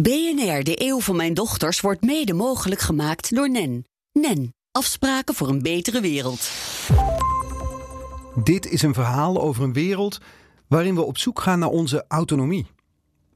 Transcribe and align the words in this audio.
BNR, 0.00 0.62
de 0.62 0.82
eeuw 0.82 1.00
van 1.00 1.16
mijn 1.16 1.34
dochters, 1.34 1.80
wordt 1.80 2.02
mede 2.02 2.32
mogelijk 2.32 2.80
gemaakt 2.80 3.34
door 3.34 3.50
NEN. 3.50 3.86
NEN, 4.12 4.54
afspraken 4.72 5.34
voor 5.34 5.48
een 5.48 5.62
betere 5.62 6.00
wereld. 6.00 6.50
Dit 8.44 8.66
is 8.66 8.82
een 8.82 8.94
verhaal 8.94 9.40
over 9.40 9.62
een 9.62 9.72
wereld 9.72 10.18
waarin 10.68 10.94
we 10.94 11.02
op 11.02 11.18
zoek 11.18 11.40
gaan 11.40 11.58
naar 11.58 11.68
onze 11.68 12.04
autonomie. 12.08 12.66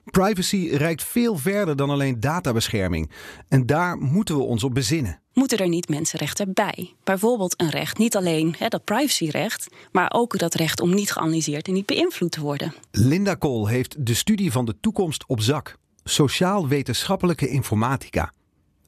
Privacy 0.04 0.68
reikt 0.72 1.02
veel 1.02 1.36
verder 1.36 1.76
dan 1.76 1.90
alleen 1.90 2.20
databescherming. 2.20 3.10
En 3.48 3.66
daar 3.66 3.98
moeten 3.98 4.36
we 4.36 4.42
ons 4.42 4.64
op 4.64 4.74
bezinnen. 4.74 5.20
Moeten 5.32 5.58
er 5.58 5.68
niet 5.68 5.88
mensenrechten 5.88 6.52
bij? 6.52 6.94
Bijvoorbeeld 7.04 7.60
een 7.60 7.70
recht, 7.70 7.98
niet 7.98 8.16
alleen 8.16 8.54
hè, 8.58 8.68
dat 8.68 8.84
privacyrecht, 8.84 9.68
maar 9.92 10.12
ook 10.14 10.38
dat 10.38 10.54
recht 10.54 10.80
om 10.80 10.94
niet 10.94 11.12
geanalyseerd 11.12 11.66
en 11.66 11.74
niet 11.74 11.86
beïnvloed 11.86 12.32
te 12.32 12.40
worden. 12.40 12.74
Linda 12.90 13.34
Kool 13.34 13.66
heeft 13.66 14.06
de 14.06 14.14
studie 14.14 14.52
van 14.52 14.64
de 14.64 14.80
toekomst 14.80 15.24
op 15.26 15.40
zak. 15.40 15.78
Sociaal-wetenschappelijke 16.08 17.48
informatica. 17.48 18.32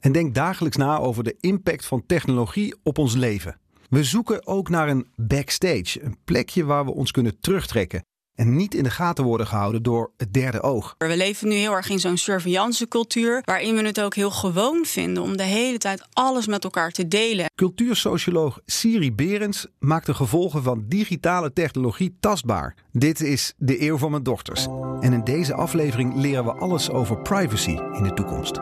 En 0.01 0.13
denkt 0.13 0.35
dagelijks 0.35 0.77
na 0.77 0.99
over 0.99 1.25
de 1.25 1.37
impact 1.41 1.87
van 1.87 2.07
technologie 2.07 2.75
op 2.83 2.99
ons 2.99 3.15
leven. 3.15 3.59
We 3.89 4.05
zoeken 4.05 4.47
ook 4.47 4.69
naar 4.69 4.89
een 4.89 5.07
backstage, 5.17 6.03
een 6.03 6.17
plekje 6.25 6.65
waar 6.65 6.85
we 6.85 6.95
ons 6.95 7.11
kunnen 7.11 7.41
terugtrekken 7.41 8.05
en 8.41 8.57
niet 8.57 8.75
in 8.75 8.83
de 8.83 8.91
gaten 8.91 9.25
worden 9.25 9.47
gehouden 9.47 9.83
door 9.83 10.11
het 10.17 10.33
derde 10.33 10.63
oog. 10.63 10.95
We 10.99 11.17
leven 11.17 11.49
nu 11.49 11.55
heel 11.55 11.73
erg 11.73 11.89
in 11.89 11.99
zo'n 11.99 12.17
surveillancecultuur, 12.17 13.43
waarin 13.45 13.75
we 13.75 13.83
het 13.83 14.01
ook 14.01 14.15
heel 14.15 14.31
gewoon 14.31 14.85
vinden 14.85 15.23
om 15.23 15.37
de 15.37 15.43
hele 15.43 15.79
tijd 15.79 16.07
alles 16.13 16.47
met 16.47 16.65
elkaar 16.65 16.91
te 16.91 17.09
delen. 17.09 17.51
Cultuursocioloog 17.55 18.61
Siri 18.67 19.13
Berends 19.13 19.67
maakt 19.79 20.07
de 20.07 20.15
gevolgen 20.15 20.63
van 20.63 20.85
digitale 20.89 21.53
technologie 21.53 22.17
tastbaar. 22.21 22.75
Dit 22.93 23.21
is 23.21 23.55
de 23.57 23.83
eeuw 23.83 23.99
van 23.99 24.11
mijn 24.11 24.23
dochters. 24.23 24.67
En 25.01 25.13
in 25.13 25.25
deze 25.25 25.55
aflevering 25.55 26.17
leren 26.17 26.45
we 26.45 26.53
alles 26.53 26.91
over 26.91 27.19
privacy 27.19 27.79
in 27.93 28.03
de 28.03 28.15
toekomst. 28.15 28.59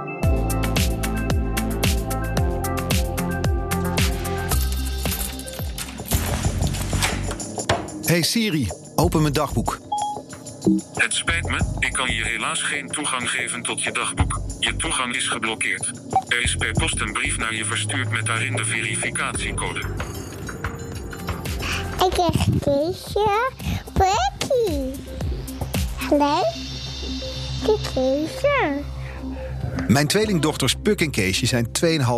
Hey 8.09 8.23
Siri, 8.23 8.69
open 8.95 9.21
mijn 9.21 9.33
dagboek. 9.33 9.81
Het 10.95 11.15
spijt 11.15 11.49
me, 11.49 11.59
ik 11.79 11.93
kan 11.93 12.15
je 12.15 12.25
helaas 12.25 12.63
geen 12.63 12.89
toegang 12.89 13.31
geven 13.31 13.63
tot 13.63 13.83
je 13.83 13.93
dagboek. 13.93 14.41
Je 14.61 14.77
toegang 14.77 15.15
is 15.15 15.29
geblokkeerd. 15.29 15.93
Er 16.29 16.43
is 16.43 16.57
per 16.57 16.73
post 16.73 17.01
een 17.01 17.13
brief 17.13 17.39
naar 17.39 17.55
je 17.55 17.65
verstuurd 17.65 18.11
met 18.11 18.27
daarin 18.27 18.57
de 18.57 18.65
verificatiecode. 18.65 19.81
Ik 22.07 22.15
heb 22.17 22.35
Keesje 22.61 23.51
Becky. 23.93 25.01
Hallo? 25.97 26.41
Keesje. 27.95 28.83
Mijn 29.89 30.07
tweelingdochters 30.07 30.75
Puk 30.83 31.01
en 31.01 31.11
Keesje 31.11 31.47
zijn 31.47 31.69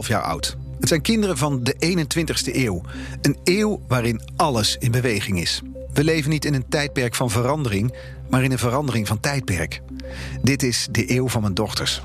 2,5 0.03 0.09
jaar 0.09 0.23
oud. 0.23 0.57
Het 0.81 0.89
zijn 0.89 1.03
kinderen 1.03 1.37
van 1.37 1.65
de 1.65 1.75
21ste 1.75 2.55
eeuw. 2.55 2.83
Een 3.23 3.39
eeuw 3.45 3.83
waarin 3.89 4.23
alles 4.37 4.77
in 4.79 4.91
beweging 4.91 5.41
is. 5.41 5.63
We 5.93 6.05
leven 6.05 6.31
niet 6.31 6.45
in 6.45 6.55
een 6.55 6.69
tijdperk 6.69 7.15
van 7.15 7.31
verandering, 7.31 7.95
maar 8.29 8.45
in 8.45 8.53
een 8.53 8.59
verandering 8.59 9.07
van 9.07 9.21
tijdperk. 9.21 9.81
Dit 10.43 10.63
is 10.63 10.89
de 10.91 11.11
eeuw 11.17 11.29
van 11.29 11.41
mijn 11.41 11.55
dochters. 11.55 12.03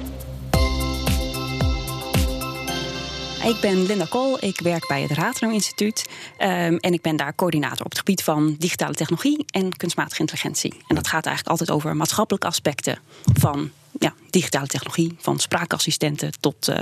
Ik 3.45 3.59
ben 3.61 3.85
Linda 3.85 4.05
Kool, 4.09 4.37
ik 4.43 4.59
werk 4.59 4.87
bij 4.87 5.01
het 5.01 5.11
Rathenau 5.11 5.53
Instituut 5.53 6.05
um, 6.39 6.77
en 6.77 6.93
ik 6.93 7.01
ben 7.01 7.15
daar 7.15 7.35
coördinator 7.35 7.85
op 7.85 7.89
het 7.89 7.97
gebied 7.97 8.23
van 8.23 8.55
digitale 8.59 8.93
technologie 8.93 9.45
en 9.47 9.77
kunstmatige 9.77 10.19
intelligentie. 10.19 10.73
En 10.87 10.95
dat 10.95 11.07
gaat 11.07 11.25
eigenlijk 11.25 11.59
altijd 11.59 11.77
over 11.77 11.95
maatschappelijke 11.95 12.47
aspecten 12.47 12.99
van 13.33 13.71
ja, 13.99 14.13
digitale 14.29 14.67
technologie, 14.67 15.15
van 15.19 15.39
spraakassistenten 15.39 16.31
tot 16.39 16.67
uh, 16.69 16.81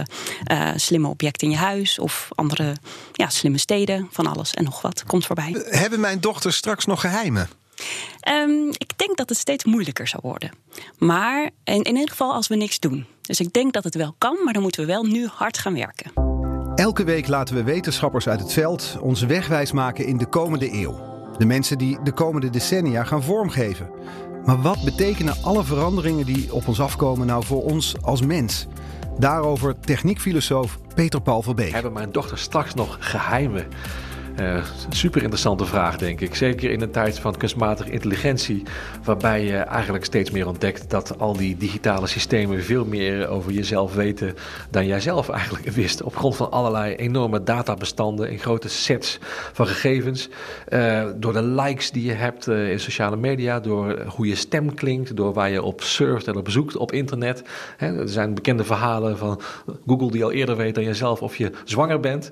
uh, 0.52 0.70
slimme 0.76 1.08
objecten 1.08 1.48
in 1.48 1.54
je 1.54 1.60
huis 1.60 2.00
of 2.00 2.28
andere 2.36 2.76
ja, 3.14 3.30
slimme 3.30 3.58
steden, 3.58 4.08
van 4.12 4.28
alles 4.28 4.54
en 4.54 4.64
nog 4.64 4.82
wat 4.82 5.04
komt 5.04 5.26
voorbij. 5.26 5.66
Hebben 5.70 6.00
mijn 6.00 6.20
dochters 6.20 6.56
straks 6.56 6.86
nog 6.86 7.02
geheimen? 7.02 7.50
Um, 8.30 8.70
ik 8.70 8.98
denk 8.98 9.18
dat 9.18 9.30
het 9.30 9.38
steeds 9.38 9.64
moeilijker 9.64 10.08
zal 10.08 10.20
worden. 10.24 10.52
Maar 10.98 11.50
in, 11.64 11.82
in 11.82 11.94
ieder 11.94 12.10
geval 12.10 12.34
als 12.34 12.48
we 12.48 12.56
niks 12.56 12.80
doen. 12.80 13.06
Dus 13.22 13.40
ik 13.40 13.54
denk 13.54 13.74
dat 13.74 13.84
het 13.84 13.96
wel 13.96 14.16
kan, 14.18 14.38
maar 14.44 14.54
dan 14.54 14.62
moeten 14.62 14.82
we 14.82 14.88
wel 14.88 15.04
nu 15.04 15.28
hard 15.28 15.58
gaan 15.58 15.74
werken. 15.74 16.33
Elke 16.76 17.04
week 17.04 17.28
laten 17.28 17.56
we 17.56 17.64
wetenschappers 17.64 18.28
uit 18.28 18.40
het 18.40 18.54
veld 18.54 18.98
onze 19.02 19.26
wegwijs 19.26 19.72
maken 19.72 20.06
in 20.06 20.18
de 20.18 20.26
komende 20.26 20.74
eeuw. 20.74 20.96
De 21.38 21.46
mensen 21.46 21.78
die 21.78 21.98
de 22.04 22.12
komende 22.12 22.50
decennia 22.50 23.04
gaan 23.04 23.24
vormgeven. 23.24 23.90
Maar 24.46 24.62
wat 24.62 24.84
betekenen 24.84 25.36
alle 25.42 25.64
veranderingen 25.64 26.26
die 26.26 26.54
op 26.54 26.68
ons 26.68 26.80
afkomen 26.80 27.28
nou 27.28 27.46
voor 27.46 27.64
ons 27.64 27.96
als 28.02 28.22
mens? 28.22 28.68
Daarover 29.20 29.80
techniekfilosoof 29.80 30.80
Peter 30.96 31.22
Paul 31.22 31.42
Verbeek. 31.42 31.72
Hebben 31.72 31.94
mijn 31.94 32.12
dochter 32.12 32.38
straks 32.38 32.74
nog 32.74 32.98
geheimen? 33.00 33.68
Uh, 34.40 34.64
super 34.90 35.22
interessante 35.22 35.66
vraag, 35.66 35.98
denk 35.98 36.22
ik. 36.22 36.36
Zeker 36.36 36.72
in 36.72 36.82
een 36.82 36.92
tijd 36.92 37.20
van 37.20 37.38
kunstmatige 37.38 37.92
intelligentie, 37.92 38.64
waarbij 39.04 39.44
je 39.46 39.58
eigenlijk 39.58 40.06
steeds 40.06 40.32
meer 40.32 40.48
ontdekt 40.48 40.90
dat 40.90 41.20
al 41.20 41.38
die 41.38 41.58
digitale 41.58 42.08
systemen 42.08 42.64
veel 42.64 42.86
meer 42.86 43.28
over 43.28 43.52
jezelf 43.52 43.94
weten 43.94 44.36
dan 44.70 44.86
jij 44.86 45.00
zelf 45.00 45.30
eigenlijk 45.30 45.70
wist. 45.82 46.02
Op 46.02 46.16
grond 46.16 46.36
van 46.36 46.52
allerlei 46.52 46.96
enorme 46.96 47.44
databestanden 47.44 48.30
in 48.30 48.40
grote 48.40 48.70
sets 48.70 49.20
van 49.54 49.68
gegevens. 49.68 50.30
Uh, 50.70 51.06
door 51.16 51.34
de 51.34 51.44
likes 51.44 51.92
die 51.92 52.06
je 52.06 52.14
hebt 52.14 52.48
uh, 52.48 52.72
in 52.72 52.80
sociale 52.80 53.16
media, 53.16 53.60
door 53.60 54.06
hoe 54.08 54.28
je 54.28 54.36
stem 54.36 54.74
klinkt, 54.74 55.16
door 55.16 55.34
waar 55.34 55.50
je 55.50 55.62
op 55.62 55.82
surft 55.82 56.28
en 56.28 56.36
op 56.36 56.50
zoekt 56.50 56.78
op 56.78 56.92
internet. 56.92 57.44
Er 57.78 58.10
zijn 58.10 58.34
bekende 58.34 58.64
verhalen 58.64 59.18
van 59.18 59.42
Google 59.88 60.12
die 60.12 60.24
al 60.24 60.32
eerder 60.32 60.58
weet 60.58 60.76
dan 60.76 60.84
jezelf 60.84 61.22
of 61.22 61.36
je 61.36 61.52
zwanger 61.64 62.00
bent. 62.00 62.32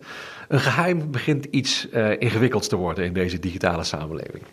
Een 0.51 0.59
geheim 0.59 1.11
begint 1.11 1.45
iets 1.45 1.87
uh, 1.93 2.11
ingewikkelds 2.19 2.67
te 2.67 2.75
worden 2.75 3.05
in 3.05 3.13
deze 3.13 3.39
digitale 3.39 3.83
samenleving. 3.83 4.43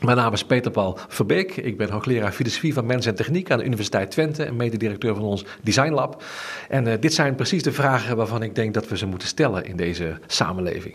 Mijn 0.00 0.16
naam 0.16 0.32
is 0.32 0.44
Peter 0.44 0.70
Paul 0.70 0.98
Verbeek. 1.08 1.56
Ik 1.56 1.76
ben 1.76 1.90
hoogleraar 1.90 2.32
filosofie 2.32 2.74
van 2.74 2.86
mens 2.86 3.06
en 3.06 3.14
techniek 3.14 3.50
aan 3.50 3.58
de 3.58 3.64
Universiteit 3.64 4.10
Twente 4.10 4.44
en 4.44 4.56
mededirecteur 4.56 5.14
van 5.14 5.24
ons 5.24 5.44
Design 5.62 5.92
Lab. 5.92 6.22
En 6.68 6.86
uh, 6.86 6.92
dit 7.00 7.14
zijn 7.14 7.34
precies 7.34 7.62
de 7.62 7.72
vragen 7.72 8.16
waarvan 8.16 8.42
ik 8.42 8.54
denk 8.54 8.74
dat 8.74 8.88
we 8.88 8.96
ze 8.96 9.06
moeten 9.06 9.28
stellen 9.28 9.64
in 9.64 9.76
deze 9.76 10.18
samenleving. 10.26 10.94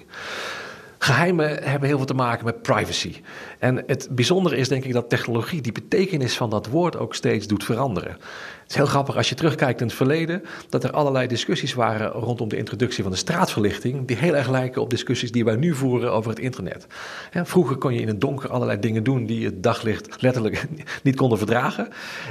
Geheimen 1.03 1.63
hebben 1.63 1.87
heel 1.87 1.97
veel 1.97 2.05
te 2.05 2.13
maken 2.13 2.45
met 2.45 2.61
privacy. 2.61 3.15
En 3.59 3.83
het 3.87 4.07
bijzondere 4.11 4.57
is 4.57 4.67
denk 4.67 4.83
ik 4.83 4.93
dat 4.93 5.09
technologie 5.09 5.61
die 5.61 5.71
betekenis 5.71 6.37
van 6.37 6.49
dat 6.49 6.67
woord 6.67 6.97
ook 6.97 7.15
steeds 7.15 7.47
doet 7.47 7.63
veranderen. 7.63 8.11
Het 8.11 8.79
is 8.79 8.85
heel 8.85 8.85
grappig 8.85 9.15
als 9.15 9.29
je 9.29 9.35
terugkijkt 9.35 9.81
in 9.81 9.87
het 9.87 9.95
verleden, 9.95 10.43
dat 10.69 10.83
er 10.83 10.91
allerlei 10.91 11.27
discussies 11.27 11.73
waren 11.73 12.11
rondom 12.11 12.49
de 12.49 12.57
introductie 12.57 13.03
van 13.03 13.11
de 13.11 13.17
straatverlichting, 13.17 14.07
die 14.07 14.17
heel 14.17 14.35
erg 14.35 14.49
lijken 14.49 14.81
op 14.81 14.89
discussies 14.89 15.31
die 15.31 15.45
wij 15.45 15.55
nu 15.55 15.73
voeren 15.73 16.11
over 16.11 16.29
het 16.29 16.39
internet. 16.39 16.87
vroeger 17.31 17.75
kon 17.75 17.93
je 17.93 18.01
in 18.01 18.07
het 18.07 18.21
donker 18.21 18.49
allerlei 18.49 18.79
dingen 18.79 19.03
doen 19.03 19.25
die 19.25 19.45
het 19.45 19.63
daglicht 19.63 20.21
letterlijk 20.21 20.67
niet 21.03 21.15
konden 21.15 21.37
verdragen. 21.37 21.87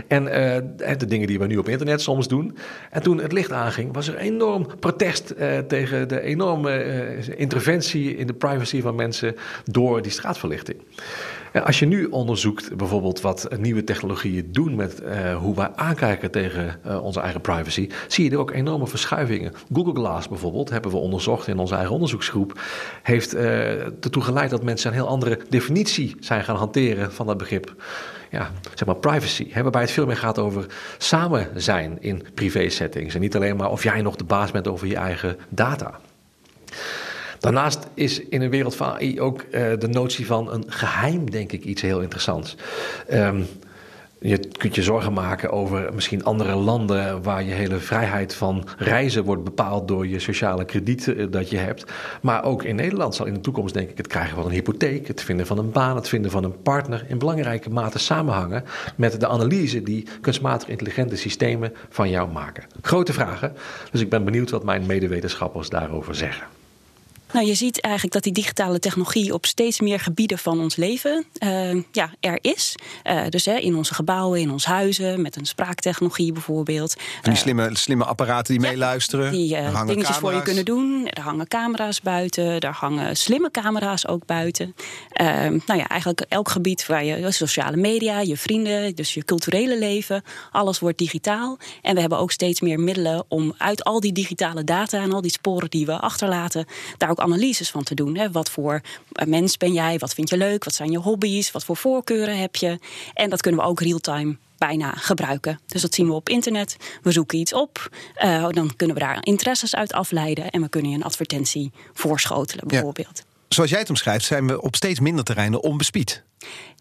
En 0.08 0.22
uh, 0.22 0.96
de 0.98 1.06
dingen 1.06 1.26
die 1.26 1.38
we 1.38 1.46
nu 1.46 1.56
op 1.56 1.68
internet 1.68 2.00
soms 2.00 2.28
doen. 2.28 2.56
En 2.90 3.02
toen 3.02 3.20
het 3.20 3.32
licht 3.32 3.52
aanging, 3.52 3.94
was 3.94 4.08
er 4.08 4.16
enorm 4.16 4.66
protest 4.78 5.34
uh, 5.38 5.58
tegen 5.58 6.08
de 6.08 6.20
enorme 6.20 6.84
uh, 6.84 7.38
interventie 7.38 8.16
in 8.16 8.26
de 8.26 8.32
privacy 8.34 8.58
van 8.66 8.94
mensen 8.94 9.36
door 9.64 10.02
die 10.02 10.12
straatverlichting. 10.12 10.78
Als 11.64 11.78
je 11.78 11.86
nu 11.86 12.04
onderzoekt 12.04 12.76
bijvoorbeeld 12.76 13.20
wat 13.20 13.48
nieuwe 13.58 13.84
technologieën 13.84 14.48
doen 14.52 14.74
met 14.74 15.02
uh, 15.02 15.36
hoe 15.36 15.54
wij 15.54 15.70
aankijken 15.74 16.30
tegen 16.30 16.80
uh, 16.86 17.04
onze 17.04 17.20
eigen 17.20 17.40
privacy, 17.40 17.88
zie 18.08 18.24
je 18.24 18.30
er 18.30 18.38
ook 18.38 18.50
enorme 18.50 18.86
verschuivingen. 18.86 19.52
Google 19.72 19.94
Glass 19.94 20.28
bijvoorbeeld, 20.28 20.70
hebben 20.70 20.90
we 20.90 20.96
onderzocht 20.96 21.46
in 21.46 21.58
onze 21.58 21.74
eigen 21.74 21.94
onderzoeksgroep, 21.94 22.60
heeft 23.02 23.34
uh, 23.34 23.84
ertoe 23.84 24.22
geleid 24.22 24.50
dat 24.50 24.62
mensen 24.62 24.90
een 24.90 24.96
heel 24.96 25.08
andere 25.08 25.38
definitie 25.48 26.16
zijn 26.20 26.44
gaan 26.44 26.56
hanteren 26.56 27.12
van 27.12 27.26
dat 27.26 27.38
begrip. 27.38 27.74
Ja, 28.30 28.50
zeg 28.74 28.86
maar 28.86 28.96
privacy. 28.96 29.52
Waarbij 29.54 29.80
het 29.80 29.90
veel 29.90 30.06
meer 30.06 30.16
gaat 30.16 30.38
over 30.38 30.66
samen 30.98 31.48
zijn 31.54 31.96
in 32.00 32.26
privé 32.34 32.68
settings. 32.68 33.14
En 33.14 33.20
niet 33.20 33.36
alleen 33.36 33.56
maar 33.56 33.70
of 33.70 33.82
jij 33.82 34.02
nog 34.02 34.16
de 34.16 34.24
baas 34.24 34.50
bent 34.50 34.68
over 34.68 34.86
je 34.86 34.96
eigen 34.96 35.36
data. 35.48 36.00
Daarnaast 37.40 37.86
is 37.94 38.20
in 38.20 38.42
een 38.42 38.50
wereld 38.50 38.76
van 38.76 38.86
AI 38.86 39.20
ook 39.20 39.44
uh, 39.50 39.50
de 39.78 39.88
notie 39.88 40.26
van 40.26 40.52
een 40.52 40.64
geheim, 40.66 41.30
denk 41.30 41.52
ik, 41.52 41.64
iets 41.64 41.82
heel 41.82 42.00
interessants. 42.00 42.56
Um, 43.12 43.46
je 44.20 44.38
kunt 44.38 44.74
je 44.74 44.82
zorgen 44.82 45.12
maken 45.12 45.50
over 45.50 45.94
misschien 45.94 46.24
andere 46.24 46.54
landen 46.54 47.22
waar 47.22 47.42
je 47.42 47.52
hele 47.52 47.78
vrijheid 47.78 48.34
van 48.34 48.68
reizen 48.78 49.24
wordt 49.24 49.44
bepaald 49.44 49.88
door 49.88 50.06
je 50.06 50.18
sociale 50.18 50.64
krediet 50.64 51.14
dat 51.30 51.50
je 51.50 51.56
hebt. 51.56 51.84
Maar 52.22 52.44
ook 52.44 52.62
in 52.62 52.76
Nederland 52.76 53.14
zal 53.14 53.26
in 53.26 53.34
de 53.34 53.40
toekomst 53.40 53.74
denk 53.74 53.90
ik 53.90 53.96
het 53.96 54.06
krijgen 54.06 54.36
van 54.36 54.44
een 54.44 54.50
hypotheek, 54.50 55.08
het 55.08 55.22
vinden 55.22 55.46
van 55.46 55.58
een 55.58 55.70
baan, 55.70 55.96
het 55.96 56.08
vinden 56.08 56.30
van 56.30 56.44
een 56.44 56.62
partner 56.62 57.04
in 57.08 57.18
belangrijke 57.18 57.70
mate 57.70 57.98
samenhangen 57.98 58.64
met 58.96 59.20
de 59.20 59.28
analyse 59.28 59.82
die 59.82 60.06
kunstmatig 60.20 60.68
intelligente 60.68 61.16
systemen 61.16 61.72
van 61.88 62.10
jou 62.10 62.32
maken. 62.32 62.64
Grote 62.82 63.12
vragen, 63.12 63.52
dus 63.90 64.00
ik 64.00 64.10
ben 64.10 64.24
benieuwd 64.24 64.50
wat 64.50 64.64
mijn 64.64 64.86
medewetenschappers 64.86 65.68
daarover 65.68 66.14
zeggen. 66.14 66.59
Nou, 67.32 67.46
je 67.46 67.54
ziet 67.54 67.80
eigenlijk 67.80 68.14
dat 68.14 68.22
die 68.22 68.32
digitale 68.32 68.78
technologie 68.78 69.34
op 69.34 69.46
steeds 69.46 69.80
meer 69.80 70.00
gebieden 70.00 70.38
van 70.38 70.60
ons 70.60 70.76
leven 70.76 71.24
uh, 71.44 71.82
ja, 71.92 72.10
er 72.20 72.38
is. 72.40 72.74
Uh, 73.04 73.22
dus 73.28 73.44
hè, 73.44 73.56
in 73.56 73.76
onze 73.76 73.94
gebouwen, 73.94 74.40
in 74.40 74.50
onze 74.50 74.68
huizen, 74.68 75.22
met 75.22 75.36
een 75.36 75.46
spraaktechnologie 75.46 76.32
bijvoorbeeld. 76.32 76.96
En 77.22 77.30
die 77.30 77.40
slimme, 77.40 77.70
slimme 77.76 78.04
apparaten 78.04 78.54
die 78.54 78.62
ja, 78.62 78.70
meeluisteren. 78.70 79.32
Die 79.32 79.56
dingetjes 79.86 80.16
voor 80.16 80.34
je 80.34 80.42
kunnen 80.42 80.64
doen. 80.64 81.08
Er 81.08 81.22
hangen 81.22 81.48
camera's 81.48 82.00
buiten, 82.00 82.60
er 82.60 82.72
hangen 82.72 83.16
slimme 83.16 83.50
camera's 83.50 84.06
ook 84.06 84.26
buiten. 84.26 84.74
nou 85.66 85.78
ja, 85.78 85.88
eigenlijk 85.88 86.24
elk 86.28 86.48
gebied 86.48 86.86
waar 86.86 87.04
je 87.04 87.30
sociale 87.30 87.76
media, 87.76 88.20
je 88.20 88.36
vrienden, 88.36 88.94
dus 88.94 89.14
je 89.14 89.24
culturele 89.24 89.78
leven, 89.78 90.22
alles 90.50 90.78
wordt 90.78 90.98
digitaal. 90.98 91.58
En 91.82 91.94
we 91.94 92.00
hebben 92.00 92.18
ook 92.18 92.30
steeds 92.30 92.60
meer 92.60 92.80
middelen 92.80 93.24
om 93.28 93.54
uit 93.58 93.84
al 93.84 94.00
die 94.00 94.12
digitale 94.12 94.64
data 94.64 95.02
en 95.02 95.12
al 95.12 95.20
die 95.20 95.30
sporen 95.30 95.70
die 95.70 95.86
we 95.86 95.98
achterlaten, 95.98 96.66
daar 96.96 97.10
ook 97.10 97.19
analyses 97.20 97.70
van 97.70 97.82
te 97.82 97.94
doen. 97.94 98.16
Hè. 98.16 98.30
Wat 98.30 98.50
voor 98.50 98.80
mens 99.26 99.56
ben 99.56 99.72
jij? 99.72 99.98
Wat 99.98 100.14
vind 100.14 100.28
je 100.28 100.36
leuk? 100.36 100.64
Wat 100.64 100.74
zijn 100.74 100.90
je 100.90 100.98
hobby's? 100.98 101.50
Wat 101.50 101.64
voor 101.64 101.76
voorkeuren 101.76 102.38
heb 102.38 102.56
je? 102.56 102.78
En 103.14 103.30
dat 103.30 103.40
kunnen 103.40 103.60
we 103.60 103.66
ook 103.66 103.80
real-time 103.80 104.36
bijna 104.58 104.92
gebruiken. 104.92 105.60
Dus 105.66 105.82
dat 105.82 105.94
zien 105.94 106.06
we 106.06 106.12
op 106.12 106.28
internet. 106.28 106.76
We 107.02 107.12
zoeken 107.12 107.38
iets 107.38 107.52
op. 107.52 107.88
Uh, 108.24 108.48
dan 108.48 108.76
kunnen 108.76 108.96
we 108.96 109.02
daar 109.02 109.18
interesses 109.20 109.74
uit 109.74 109.92
afleiden. 109.92 110.50
En 110.50 110.62
we 110.62 110.68
kunnen 110.68 110.90
je 110.90 110.96
een 110.96 111.04
advertentie 111.04 111.72
voorschotelen, 111.92 112.66
bijvoorbeeld. 112.68 113.18
Ja. 113.18 113.24
Zoals 113.48 113.70
jij 113.70 113.78
het 113.78 113.88
omschrijft, 113.90 114.24
zijn 114.24 114.46
we 114.46 114.62
op 114.62 114.76
steeds 114.76 115.00
minder 115.00 115.24
terreinen 115.24 115.62
onbespied. 115.62 116.22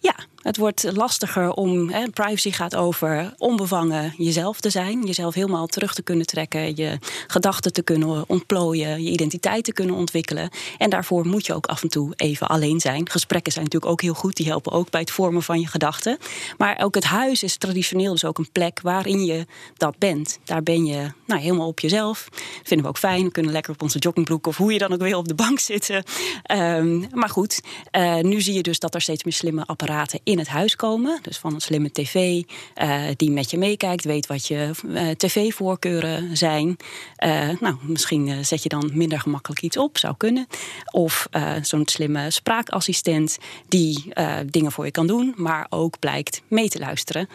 Ja, 0.01 0.15
het 0.41 0.57
wordt 0.57 0.91
lastiger 0.93 1.51
om. 1.51 1.89
Hè, 1.89 2.09
privacy 2.09 2.51
gaat 2.51 2.75
over 2.75 3.33
onbevangen 3.37 4.13
jezelf 4.17 4.59
te 4.59 4.69
zijn. 4.69 5.05
Jezelf 5.05 5.33
helemaal 5.33 5.67
terug 5.67 5.93
te 5.93 6.01
kunnen 6.01 6.25
trekken. 6.25 6.75
Je 6.75 6.97
gedachten 7.27 7.73
te 7.73 7.81
kunnen 7.81 8.29
ontplooien. 8.29 9.03
Je 9.03 9.09
identiteit 9.09 9.63
te 9.63 9.73
kunnen 9.73 9.95
ontwikkelen. 9.95 10.49
En 10.77 10.89
daarvoor 10.89 11.27
moet 11.27 11.45
je 11.45 11.53
ook 11.53 11.65
af 11.65 11.81
en 11.81 11.89
toe 11.89 12.13
even 12.15 12.47
alleen 12.47 12.79
zijn. 12.79 13.09
Gesprekken 13.09 13.51
zijn 13.51 13.63
natuurlijk 13.63 13.91
ook 13.91 14.01
heel 14.01 14.13
goed. 14.13 14.35
Die 14.35 14.45
helpen 14.45 14.71
ook 14.71 14.89
bij 14.89 14.99
het 14.99 15.11
vormen 15.11 15.43
van 15.43 15.59
je 15.59 15.67
gedachten. 15.67 16.17
Maar 16.57 16.79
ook 16.83 16.95
het 16.95 17.03
huis 17.03 17.43
is 17.43 17.57
traditioneel 17.57 18.11
dus 18.11 18.25
ook 18.25 18.37
een 18.37 18.51
plek 18.51 18.79
waarin 18.81 19.25
je 19.25 19.45
dat 19.77 19.97
bent. 19.97 20.39
Daar 20.43 20.63
ben 20.63 20.85
je 20.85 21.11
nou, 21.25 21.41
helemaal 21.41 21.67
op 21.67 21.79
jezelf. 21.79 22.27
vinden 22.63 22.85
we 22.85 22.91
ook 22.91 22.97
fijn. 22.97 23.23
We 23.23 23.31
kunnen 23.31 23.51
lekker 23.51 23.73
op 23.73 23.81
onze 23.81 23.99
joggingbroek 23.99 24.47
of 24.47 24.57
hoe 24.57 24.73
je 24.73 24.79
dan 24.79 24.93
ook 24.93 25.01
wil 25.01 25.19
op 25.19 25.27
de 25.27 25.35
bank 25.35 25.59
zitten. 25.59 26.03
Um, 26.51 27.07
maar 27.13 27.29
goed, 27.29 27.61
uh, 27.97 28.19
nu 28.19 28.41
zie 28.41 28.53
je 28.53 28.61
dus 28.61 28.79
dat 28.79 28.95
er 28.95 29.01
steeds 29.01 29.23
meer 29.23 29.33
slimme 29.49 29.67
apparaten 29.67 30.19
in 30.23 30.37
het 30.37 30.47
huis 30.47 30.75
komen. 30.75 31.19
Dus 31.21 31.37
van 31.37 31.53
een 31.53 31.61
slimme 31.61 31.91
tv 31.91 32.41
uh, 32.81 33.03
die 33.15 33.31
met 33.31 33.51
je 33.51 33.57
meekijkt, 33.57 34.03
weet 34.03 34.27
wat 34.27 34.47
je 34.47 34.71
uh, 34.85 35.09
tv-voorkeuren 35.09 36.37
zijn. 36.37 36.77
Uh, 37.25 37.49
nou, 37.59 37.75
misschien 37.81 38.45
zet 38.45 38.63
je 38.63 38.69
dan 38.69 38.91
minder 38.93 39.19
gemakkelijk 39.19 39.61
iets 39.61 39.77
op, 39.77 39.97
zou 39.97 40.13
kunnen. 40.17 40.47
Of 40.91 41.27
zo'n 41.61 41.87
slimme 41.87 42.31
spraakassistent 42.31 43.37
die 43.67 44.13
dingen 44.45 44.71
voor 44.71 44.85
je 44.85 44.91
kan 44.91 45.07
doen, 45.07 45.33
maar 45.35 45.65
ook 45.69 45.99
blijkt 45.99 46.41
mee 46.47 46.69
te 46.69 46.79
luisteren. 46.79 47.29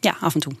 ja, 0.00 0.16
af 0.20 0.34
en 0.34 0.40
toe. 0.40 0.52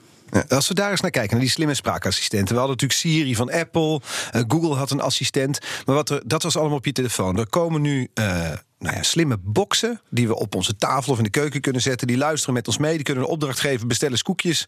Als 0.48 0.68
we 0.68 0.74
daar 0.74 0.90
eens 0.90 1.00
naar 1.00 1.10
kijken, 1.10 1.30
naar 1.30 1.44
die 1.44 1.50
slimme 1.50 1.74
spraakassistenten. 1.74 2.54
We 2.54 2.60
hadden 2.60 2.76
natuurlijk 2.80 3.00
Siri 3.00 3.34
van 3.34 3.52
Apple. 3.52 4.00
Google 4.48 4.74
had 4.74 4.90
een 4.90 5.00
assistent. 5.00 5.58
Maar 5.86 5.94
wat 5.94 6.10
er, 6.10 6.22
dat 6.24 6.42
was 6.42 6.56
allemaal 6.56 6.76
op 6.76 6.84
je 6.84 6.92
telefoon. 6.92 7.38
Er 7.38 7.48
komen 7.48 7.80
nu 7.80 8.08
nou 8.80 8.96
ja, 8.96 9.02
slimme 9.02 9.36
boxen 9.42 10.00
die 10.08 10.28
we 10.28 10.36
op 10.36 10.54
onze 10.54 10.76
tafel 10.76 11.12
of 11.12 11.18
in 11.18 11.24
de 11.24 11.30
keuken 11.30 11.60
kunnen 11.60 11.82
zetten. 11.82 12.06
Die 12.06 12.16
luisteren 12.16 12.54
met 12.54 12.66
ons 12.66 12.78
mee, 12.78 12.94
die 12.94 13.02
kunnen 13.02 13.24
een 13.24 13.30
opdracht 13.30 13.60
geven, 13.60 13.88
bestellen 13.88 14.12
eens 14.12 14.22
koekjes. 14.22 14.64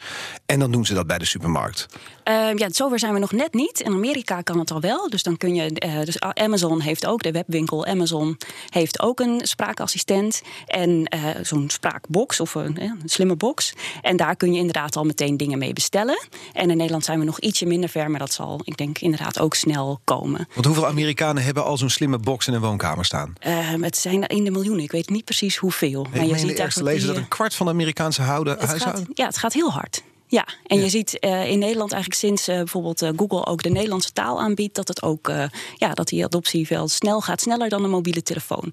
En 0.46 0.58
dan 0.58 0.72
doen 0.72 0.86
ze 0.86 0.94
dat 0.94 1.06
bij 1.06 1.18
de 1.18 1.24
supermarkt. 1.24 1.86
Uh, 2.24 2.54
ja, 2.54 2.68
zover 2.70 2.98
zijn 2.98 3.12
we 3.12 3.18
nog 3.18 3.32
net 3.32 3.54
niet. 3.54 3.80
In 3.80 3.92
Amerika 3.92 4.40
kan 4.40 4.58
het 4.58 4.70
al 4.70 4.80
wel. 4.80 5.10
Dus 5.10 5.22
dan 5.22 5.36
kun 5.36 5.54
je. 5.54 5.84
Uh, 5.86 6.02
dus 6.02 6.20
Amazon 6.20 6.80
heeft 6.80 7.06
ook, 7.06 7.22
de 7.22 7.32
webwinkel 7.32 7.86
Amazon 7.86 8.38
heeft 8.68 9.00
ook 9.00 9.20
een 9.20 9.40
spraakassistent. 9.44 10.42
En 10.66 11.14
uh, 11.14 11.26
zo'n 11.42 11.70
spraakbox 11.70 12.40
of 12.40 12.54
een, 12.54 12.82
een, 12.82 13.00
slimme 13.04 13.36
box. 13.36 13.72
En 14.02 14.16
daar 14.16 14.36
kun 14.36 14.52
je 14.52 14.58
inderdaad 14.58 14.96
al 14.96 15.04
meteen 15.04 15.36
dingen 15.36 15.58
mee 15.58 15.72
bestellen. 15.72 16.26
En 16.52 16.70
in 16.70 16.76
Nederland 16.76 17.04
zijn 17.04 17.18
we 17.18 17.24
nog 17.24 17.40
ietsje 17.40 17.66
minder 17.66 17.88
ver, 17.88 18.10
maar 18.10 18.20
dat 18.20 18.32
zal, 18.32 18.60
ik 18.64 18.76
denk, 18.76 18.98
inderdaad 18.98 19.40
ook 19.40 19.54
snel 19.54 20.00
komen. 20.04 20.48
Want 20.54 20.66
hoeveel 20.66 20.86
Amerikanen 20.86 21.42
hebben 21.42 21.64
al 21.64 21.76
zo'n 21.76 21.90
slimme 21.90 22.18
box 22.18 22.46
in 22.46 22.54
een 22.54 22.60
woonkamer 22.60 23.04
staan? 23.04 23.34
het 23.80 24.01
zijn 24.02 24.22
er 24.22 24.30
in 24.30 24.44
de 24.44 24.50
miljoenen. 24.50 24.84
Ik 24.84 24.92
weet 24.92 25.10
niet 25.10 25.24
precies 25.24 25.56
hoeveel. 25.56 26.06
maar 26.14 26.26
je 26.26 26.38
ziet 26.38 26.58
echt 26.58 26.80
lezen 26.80 27.06
dat 27.06 27.16
een 27.16 27.28
kwart 27.28 27.54
van 27.54 27.66
de 27.66 27.72
Amerikaanse 27.72 28.22
houden, 28.22 28.66
huishouden. 28.66 29.06
ja, 29.14 29.26
het 29.26 29.36
gaat 29.36 29.52
heel 29.52 29.70
hard. 29.70 30.02
Ja, 30.26 30.46
en 30.66 30.80
je 30.80 30.88
ziet 30.88 31.16
uh, 31.20 31.50
in 31.50 31.58
Nederland 31.58 31.92
eigenlijk 31.92 32.22
sinds 32.22 32.48
uh, 32.48 32.56
bijvoorbeeld 32.56 33.02
uh, 33.02 33.08
Google 33.16 33.46
ook 33.46 33.62
de 33.62 33.68
Nederlandse 33.68 34.12
taal 34.12 34.40
aanbiedt, 34.40 34.74
dat 34.74 34.88
het 34.88 35.02
ook 35.02 35.32
ja, 35.76 35.94
dat 35.94 36.08
die 36.08 36.24
adoptie 36.24 36.66
wel 36.68 36.88
snel 36.88 37.20
gaat, 37.20 37.40
sneller 37.40 37.68
dan 37.68 37.84
een 37.84 37.90
mobiele 37.90 38.22
telefoon. 38.22 38.72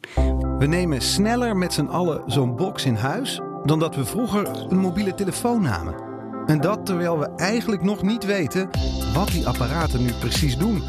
We 0.58 0.66
nemen 0.66 1.02
sneller 1.02 1.58
met 1.58 1.74
z'n 1.74 1.86
allen 1.86 2.24
zo'n 2.26 2.56
box 2.56 2.86
in 2.86 2.96
huis 2.96 3.40
dan 3.64 3.80
dat 3.80 3.96
we 3.96 4.06
vroeger 4.06 4.48
een 4.48 4.80
mobiele 4.80 5.16
telefoon 5.16 5.62
namen. 5.62 5.96
En 6.46 6.62
dat 6.62 6.86
terwijl 6.86 7.20
we 7.20 7.30
eigenlijk 7.36 7.82
nog 7.82 8.02
niet 8.02 8.26
weten 8.26 8.70
wat 9.14 9.28
die 9.28 9.48
apparaten 9.48 10.02
nu 10.02 10.14
precies 10.14 10.58
doen 10.58 10.84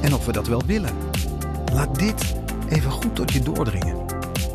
en 0.00 0.14
of 0.14 0.26
we 0.26 0.32
dat 0.32 0.46
wel 0.46 0.62
willen. 0.66 0.96
Laat 1.72 1.98
dit 1.98 2.43
even 2.68 2.90
goed 2.90 3.16
tot 3.16 3.32
je 3.32 3.42
doordringen. 3.42 4.06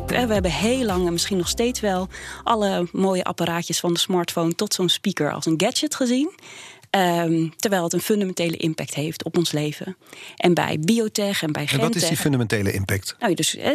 We 0.06 0.16
hebben 0.16 0.50
heel 0.50 0.84
lang 0.84 1.06
en 1.06 1.12
misschien 1.12 1.36
nog 1.36 1.48
steeds 1.48 1.80
wel 1.80 2.08
alle 2.42 2.88
mooie 2.92 3.24
apparaatjes 3.24 3.80
van 3.80 3.92
de 3.92 3.98
smartphone 3.98 4.54
tot 4.54 4.74
zo'n 4.74 4.88
speaker 4.88 5.32
als 5.32 5.46
een 5.46 5.54
gadget 5.56 5.94
gezien. 5.94 6.32
Um, 6.96 7.56
terwijl 7.56 7.82
het 7.82 7.92
een 7.92 8.00
fundamentele 8.00 8.56
impact 8.56 8.94
heeft 8.94 9.24
op 9.24 9.36
ons 9.36 9.52
leven. 9.52 9.96
En 10.36 10.54
bij 10.54 10.78
biotech 10.80 11.42
en 11.42 11.52
bij 11.52 11.66
gentech... 11.66 11.86
En 11.86 11.92
wat 11.92 12.02
is 12.02 12.08
die 12.08 12.16
fundamentele 12.16 12.72
impact? 12.72 13.16
Nou, 13.18 13.34
dus 13.34 13.56
uh, 13.56 13.70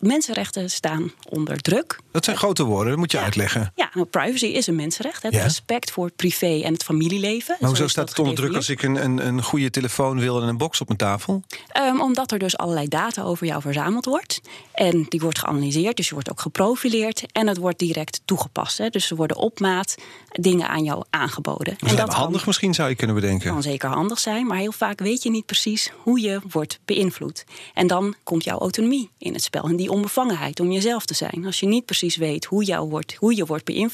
mensenrechten 0.00 0.70
staan 0.70 1.12
onder 1.28 1.58
druk. 1.58 2.00
Dat 2.12 2.24
zijn 2.24 2.36
grote 2.36 2.64
woorden, 2.64 2.88
dat 2.88 2.98
moet 2.98 3.10
je 3.12 3.18
ja. 3.18 3.24
uitleggen. 3.24 3.72
Ja, 3.74 3.87
nou, 3.98 4.10
privacy 4.10 4.46
is 4.46 4.66
een 4.66 4.74
mensenrecht. 4.74 5.22
Het 5.22 5.34
ja. 5.34 5.42
respect 5.42 5.90
voor 5.90 6.04
het 6.04 6.16
privé 6.16 6.60
en 6.62 6.72
het 6.72 6.84
familieleven. 6.84 7.56
Maar 7.60 7.68
hoezo 7.68 7.88
staat 7.88 8.08
het 8.08 8.18
onder 8.18 8.34
druk 8.34 8.54
als 8.54 8.68
ik 8.68 8.82
een, 8.82 9.04
een, 9.04 9.26
een 9.26 9.42
goede 9.42 9.70
telefoon 9.70 10.18
wil 10.20 10.42
en 10.42 10.48
een 10.48 10.56
box 10.56 10.80
op 10.80 10.86
mijn 10.86 10.98
tafel? 10.98 11.42
Um, 11.80 12.00
omdat 12.00 12.32
er 12.32 12.38
dus 12.38 12.56
allerlei 12.56 12.88
data 12.88 13.22
over 13.22 13.46
jou 13.46 13.60
verzameld 13.62 14.04
wordt. 14.04 14.40
En 14.72 15.06
die 15.08 15.20
wordt 15.20 15.38
geanalyseerd, 15.38 15.96
dus 15.96 16.08
je 16.08 16.14
wordt 16.14 16.30
ook 16.30 16.40
geprofileerd. 16.40 17.24
En 17.32 17.46
het 17.46 17.56
wordt 17.56 17.78
direct 17.78 18.20
toegepast. 18.24 18.78
Hè. 18.78 18.88
Dus 18.88 19.10
er 19.10 19.16
worden 19.16 19.36
op 19.36 19.60
maat 19.60 19.94
dingen 20.30 20.68
aan 20.68 20.84
jou 20.84 21.04
aangeboden. 21.10 21.74
Dus 21.78 21.90
en 21.90 21.96
dat 21.96 22.14
handig 22.14 22.46
misschien, 22.46 22.74
zou 22.74 22.88
je 22.88 22.94
kunnen 22.94 23.16
bedenken. 23.16 23.50
kan 23.50 23.62
zeker 23.62 23.88
handig 23.88 24.18
zijn, 24.18 24.46
maar 24.46 24.58
heel 24.58 24.72
vaak 24.72 25.00
weet 25.00 25.22
je 25.22 25.30
niet 25.30 25.46
precies 25.46 25.90
hoe 26.02 26.20
je 26.20 26.40
wordt 26.50 26.78
beïnvloed. 26.84 27.44
En 27.74 27.86
dan 27.86 28.14
komt 28.22 28.44
jouw 28.44 28.58
autonomie 28.58 29.10
in 29.18 29.32
het 29.32 29.42
spel 29.42 29.62
en 29.62 29.76
die 29.76 29.90
onbevangenheid 29.90 30.60
om 30.60 30.72
jezelf 30.72 31.06
te 31.06 31.14
zijn. 31.14 31.46
Als 31.46 31.60
je 31.60 31.66
niet 31.66 31.84
precies 31.84 32.16
weet 32.16 32.44
hoe, 32.44 32.64
jou 32.64 32.88
wordt, 32.88 33.14
hoe 33.14 33.36
je 33.36 33.46
wordt 33.46 33.64
beïnvloed, 33.64 33.87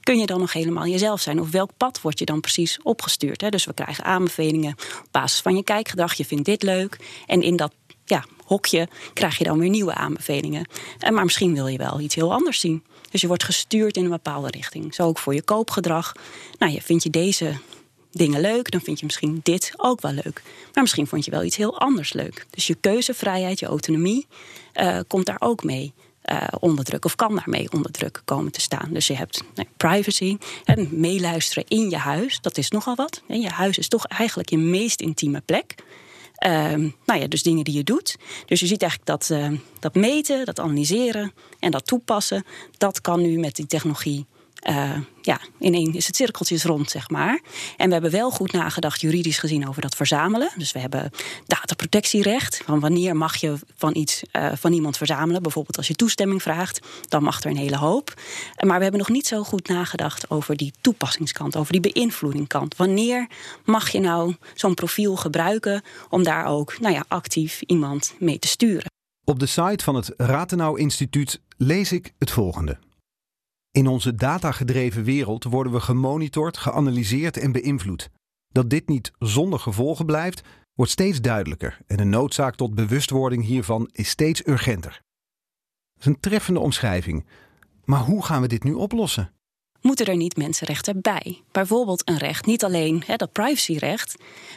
kun 0.00 0.18
je 0.18 0.26
dan 0.26 0.40
nog 0.40 0.52
helemaal 0.52 0.86
jezelf 0.86 1.20
zijn. 1.20 1.40
Of 1.40 1.50
welk 1.50 1.70
pad 1.76 2.00
word 2.00 2.18
je 2.18 2.24
dan 2.24 2.40
precies 2.40 2.78
opgestuurd? 2.82 3.40
Hè? 3.40 3.48
Dus 3.48 3.64
we 3.64 3.74
krijgen 3.74 4.04
aanbevelingen 4.04 4.74
op 4.98 5.08
basis 5.10 5.40
van 5.40 5.56
je 5.56 5.64
kijkgedrag. 5.64 6.14
Je 6.14 6.24
vindt 6.24 6.44
dit 6.44 6.62
leuk. 6.62 6.96
En 7.26 7.42
in 7.42 7.56
dat 7.56 7.72
ja, 8.04 8.24
hokje 8.44 8.88
krijg 9.12 9.38
je 9.38 9.44
dan 9.44 9.58
weer 9.58 9.68
nieuwe 9.68 9.94
aanbevelingen. 9.94 10.68
En 10.98 11.14
maar 11.14 11.24
misschien 11.24 11.54
wil 11.54 11.66
je 11.66 11.78
wel 11.78 12.00
iets 12.00 12.14
heel 12.14 12.32
anders 12.32 12.60
zien. 12.60 12.84
Dus 13.10 13.20
je 13.20 13.26
wordt 13.26 13.44
gestuurd 13.44 13.96
in 13.96 14.04
een 14.04 14.10
bepaalde 14.10 14.50
richting. 14.50 14.94
Zo 14.94 15.06
ook 15.06 15.18
voor 15.18 15.34
je 15.34 15.42
koopgedrag. 15.42 16.12
Nou, 16.58 16.72
je, 16.72 16.82
vind 16.82 17.02
je 17.02 17.10
deze 17.10 17.58
dingen 18.10 18.40
leuk, 18.40 18.70
dan 18.70 18.80
vind 18.80 18.98
je 18.98 19.04
misschien 19.04 19.40
dit 19.42 19.72
ook 19.76 20.00
wel 20.00 20.12
leuk. 20.12 20.42
Maar 20.72 20.82
misschien 20.82 21.06
vond 21.06 21.24
je 21.24 21.30
wel 21.30 21.44
iets 21.44 21.56
heel 21.56 21.78
anders 21.78 22.12
leuk. 22.12 22.46
Dus 22.50 22.66
je 22.66 22.74
keuzevrijheid, 22.74 23.58
je 23.58 23.66
autonomie 23.66 24.26
uh, 24.74 24.98
komt 25.06 25.26
daar 25.26 25.40
ook 25.40 25.64
mee. 25.64 25.92
Uh, 26.32 26.42
onder 26.58 26.84
druk 26.84 27.04
of 27.04 27.14
kan 27.14 27.34
daarmee 27.34 27.72
onder 27.72 27.90
druk 27.90 28.22
komen 28.24 28.52
te 28.52 28.60
staan. 28.60 28.88
Dus 28.92 29.06
je 29.06 29.16
hebt 29.16 29.42
nee, 29.54 29.68
privacy 29.76 30.38
en 30.64 30.88
meeluisteren 30.90 31.64
in 31.68 31.90
je 31.90 31.96
huis. 31.96 32.40
Dat 32.40 32.58
is 32.58 32.70
nogal 32.70 32.94
wat. 32.94 33.22
Je 33.26 33.48
huis 33.48 33.78
is 33.78 33.88
toch 33.88 34.06
eigenlijk 34.06 34.50
je 34.50 34.58
meest 34.58 35.00
intieme 35.00 35.40
plek. 35.40 35.74
Uh, 36.46 36.50
nou 37.04 37.20
ja, 37.20 37.26
dus 37.26 37.42
dingen 37.42 37.64
die 37.64 37.74
je 37.74 37.84
doet. 37.84 38.16
Dus 38.46 38.60
je 38.60 38.66
ziet 38.66 38.82
eigenlijk 38.82 39.10
dat, 39.10 39.30
uh, 39.32 39.58
dat 39.78 39.94
meten, 39.94 40.44
dat 40.44 40.58
analyseren 40.58 41.32
en 41.58 41.70
dat 41.70 41.86
toepassen. 41.86 42.44
Dat 42.78 43.00
kan 43.00 43.20
nu 43.20 43.38
met 43.38 43.56
die 43.56 43.66
technologie 43.66 44.26
uh, 44.68 44.96
ja, 45.22 45.40
ineens 45.58 45.96
is 45.96 46.06
het 46.06 46.16
cirkeltjes 46.16 46.64
rond, 46.64 46.90
zeg 46.90 47.10
maar. 47.10 47.40
En 47.76 47.86
we 47.86 47.92
hebben 47.92 48.10
wel 48.10 48.30
goed 48.30 48.52
nagedacht, 48.52 49.00
juridisch 49.00 49.38
gezien, 49.38 49.68
over 49.68 49.82
dat 49.82 49.94
verzamelen. 49.94 50.50
Dus 50.56 50.72
we 50.72 50.78
hebben 50.78 51.10
dataprotectierecht. 51.46 52.62
Van 52.64 52.80
wanneer 52.80 53.16
mag 53.16 53.36
je 53.36 53.58
van 53.76 53.96
iets 53.96 54.22
uh, 54.32 54.52
van 54.54 54.72
iemand 54.72 54.96
verzamelen? 54.96 55.42
Bijvoorbeeld 55.42 55.76
als 55.76 55.86
je 55.86 55.94
toestemming 55.94 56.42
vraagt, 56.42 56.86
dan 57.08 57.22
mag 57.22 57.42
er 57.42 57.50
een 57.50 57.56
hele 57.56 57.76
hoop. 57.76 58.14
Maar 58.66 58.76
we 58.76 58.82
hebben 58.82 59.00
nog 59.00 59.08
niet 59.08 59.26
zo 59.26 59.42
goed 59.42 59.68
nagedacht 59.68 60.30
over 60.30 60.56
die 60.56 60.72
toepassingskant, 60.80 61.56
over 61.56 61.72
die 61.72 61.92
beïnvloedingkant. 61.92 62.76
Wanneer 62.76 63.28
mag 63.64 63.90
je 63.90 64.00
nou 64.00 64.34
zo'n 64.54 64.74
profiel 64.74 65.16
gebruiken 65.16 65.82
om 66.08 66.22
daar 66.22 66.46
ook 66.46 66.80
nou 66.80 66.94
ja, 66.94 67.04
actief 67.08 67.60
iemand 67.60 68.14
mee 68.18 68.38
te 68.38 68.48
sturen? 68.48 68.88
Op 69.24 69.38
de 69.38 69.46
site 69.46 69.84
van 69.84 69.94
het 69.94 70.12
Ratenau 70.16 70.78
Instituut 70.78 71.40
lees 71.56 71.92
ik 71.92 72.12
het 72.18 72.30
volgende. 72.30 72.78
In 73.70 73.86
onze 73.86 74.14
datagedreven 74.14 75.04
wereld 75.04 75.44
worden 75.44 75.72
we 75.72 75.80
gemonitord, 75.80 76.56
geanalyseerd 76.56 77.36
en 77.36 77.52
beïnvloed. 77.52 78.10
Dat 78.48 78.70
dit 78.70 78.88
niet 78.88 79.12
zonder 79.18 79.58
gevolgen 79.58 80.06
blijft, 80.06 80.42
wordt 80.74 80.92
steeds 80.92 81.20
duidelijker 81.20 81.78
en 81.86 81.96
de 81.96 82.04
noodzaak 82.04 82.54
tot 82.54 82.74
bewustwording 82.74 83.44
hiervan 83.44 83.88
is 83.92 84.08
steeds 84.08 84.46
urgenter. 84.46 85.02
Dat 85.92 86.00
is 86.00 86.06
een 86.06 86.20
treffende 86.20 86.60
omschrijving. 86.60 87.26
Maar 87.84 88.00
hoe 88.00 88.24
gaan 88.24 88.42
we 88.42 88.48
dit 88.48 88.64
nu 88.64 88.72
oplossen? 88.72 89.32
Moeten 89.80 90.06
er 90.06 90.16
niet 90.16 90.36
mensenrechten 90.36 91.00
bij. 91.00 91.40
Bijvoorbeeld 91.52 92.02
een 92.08 92.18
recht, 92.18 92.46
niet 92.46 92.64
alleen 92.64 93.02
hè, 93.06 93.16
dat 93.16 93.32
privacyrecht, 93.32 94.14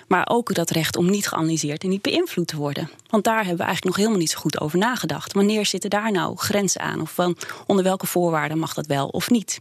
maar 0.08 0.28
ook 0.30 0.54
dat 0.54 0.70
recht 0.70 0.96
om 0.96 1.10
niet 1.10 1.28
geanalyseerd 1.28 1.84
en 1.84 1.90
niet 1.90 2.02
beïnvloed 2.02 2.48
te 2.48 2.58
worden. 2.58 2.90
Want 3.10 3.24
daar 3.24 3.38
hebben 3.38 3.58
we 3.58 3.64
eigenlijk 3.64 3.86
nog 3.86 3.96
helemaal 3.96 4.20
niet 4.20 4.32
zo 4.32 4.40
goed 4.40 4.60
over 4.60 4.78
nagedacht. 4.78 5.34
Wanneer 5.34 5.66
zitten 5.66 5.90
daar 5.90 6.12
nou 6.12 6.38
grenzen 6.38 6.82
aan? 6.82 7.02
Of 7.02 7.12
van, 7.12 7.38
onder 7.68 7.84
welke 7.84 8.06
voorwaarden 8.06 8.58
mag 8.58 8.74
dat 8.74 8.88
wel 8.88 9.08
of 9.08 9.30
niet? 9.30 9.60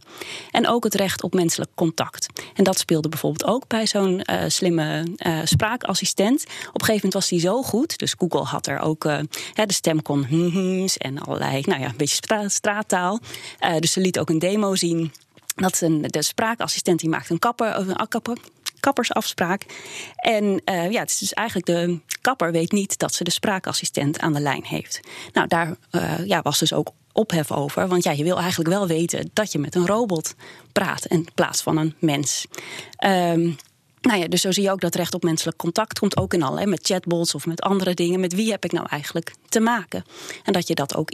En 0.51 0.67
ook 0.67 0.83
het 0.83 0.95
recht 0.95 1.23
op 1.23 1.33
menselijk 1.33 1.71
contact. 1.75 2.27
En 2.53 2.63
dat 2.63 2.79
speelde 2.79 3.09
bijvoorbeeld 3.09 3.49
ook 3.49 3.67
bij 3.67 3.87
zo'n 3.87 4.21
uh, 4.31 4.43
slimme 4.47 5.07
uh, 5.17 5.39
spraakassistent. 5.43 6.41
Op 6.43 6.49
een 6.51 6.85
gegeven 6.85 6.93
moment 6.93 7.13
was 7.13 7.27
die 7.27 7.39
zo 7.39 7.61
goed. 7.61 7.97
Dus 7.97 8.15
Google 8.17 8.43
had 8.43 8.67
er 8.67 8.79
ook 8.79 9.05
uh, 9.05 9.19
de 9.53 9.73
stem 9.73 10.01
kon 10.01 10.21
en 10.97 11.19
allerlei, 11.19 11.63
nou 11.65 11.81
ja, 11.81 11.87
een 11.87 11.97
beetje 11.97 12.15
stra 12.15 12.49
straattaal. 12.49 13.19
dus 13.79 13.91
ze 13.91 13.99
liet 13.99 14.19
ook 14.19 14.29
een 14.29 14.39
demo 14.39 14.75
zien 14.75 15.11
dat 15.55 15.81
een, 15.81 16.01
de 16.01 16.21
spraakassistent 16.21 16.99
die 16.99 17.09
maakt 17.09 17.29
een 17.29 17.39
kapper, 17.39 17.77
een 17.77 18.07
kapper 18.07 18.37
kappersafspraak. 18.83 19.65
En 20.15 20.43
uh, 20.43 20.91
ja, 20.91 20.99
het 20.99 21.09
is 21.09 21.17
dus 21.17 21.33
eigenlijk 21.33 21.67
de 21.67 21.99
kapper 22.21 22.51
weet 22.51 22.71
niet 22.71 22.97
dat 22.99 23.13
ze 23.13 23.23
de 23.23 23.31
spraakassistent 23.31 24.19
aan 24.19 24.33
de 24.33 24.39
lijn 24.39 24.65
heeft. 24.65 24.99
Nou, 25.33 25.47
daar 25.47 25.75
uh, 25.91 26.25
ja, 26.25 26.41
was 26.41 26.59
dus 26.59 26.73
ook 26.73 26.89
ophef 27.11 27.51
over. 27.51 27.87
Want 27.87 28.03
ja, 28.03 28.11
je 28.11 28.23
wil 28.23 28.39
eigenlijk 28.39 28.69
wel 28.69 28.87
weten 28.87 29.29
dat 29.33 29.51
je 29.51 29.59
met 29.59 29.75
een 29.75 29.87
robot 29.87 30.35
praat 30.71 31.05
in 31.05 31.27
plaats 31.33 31.61
van 31.61 31.77
een 31.77 31.95
mens. 31.99 32.45
Um, 33.05 33.55
nou 34.03 34.19
ja, 34.19 34.27
dus 34.27 34.41
zo 34.41 34.51
zie 34.51 34.63
je 34.63 34.71
ook 34.71 34.81
dat 34.81 34.95
recht 34.95 35.13
op 35.13 35.23
menselijk 35.23 35.57
contact 35.57 35.99
komt 35.99 36.17
ook 36.17 36.33
in 36.33 36.43
al. 36.43 36.59
Hè, 36.59 36.65
met 36.65 36.85
chatbots 36.85 37.35
of 37.35 37.45
met 37.45 37.61
andere 37.61 37.93
dingen. 37.93 38.19
Met 38.19 38.33
wie 38.33 38.51
heb 38.51 38.63
ik 38.63 38.71
nou 38.71 38.87
eigenlijk 38.89 39.33
te 39.49 39.59
maken? 39.59 40.03
En 40.43 40.53
dat 40.53 40.67
je 40.67 40.75
dat 40.75 40.95
ook 40.95 41.11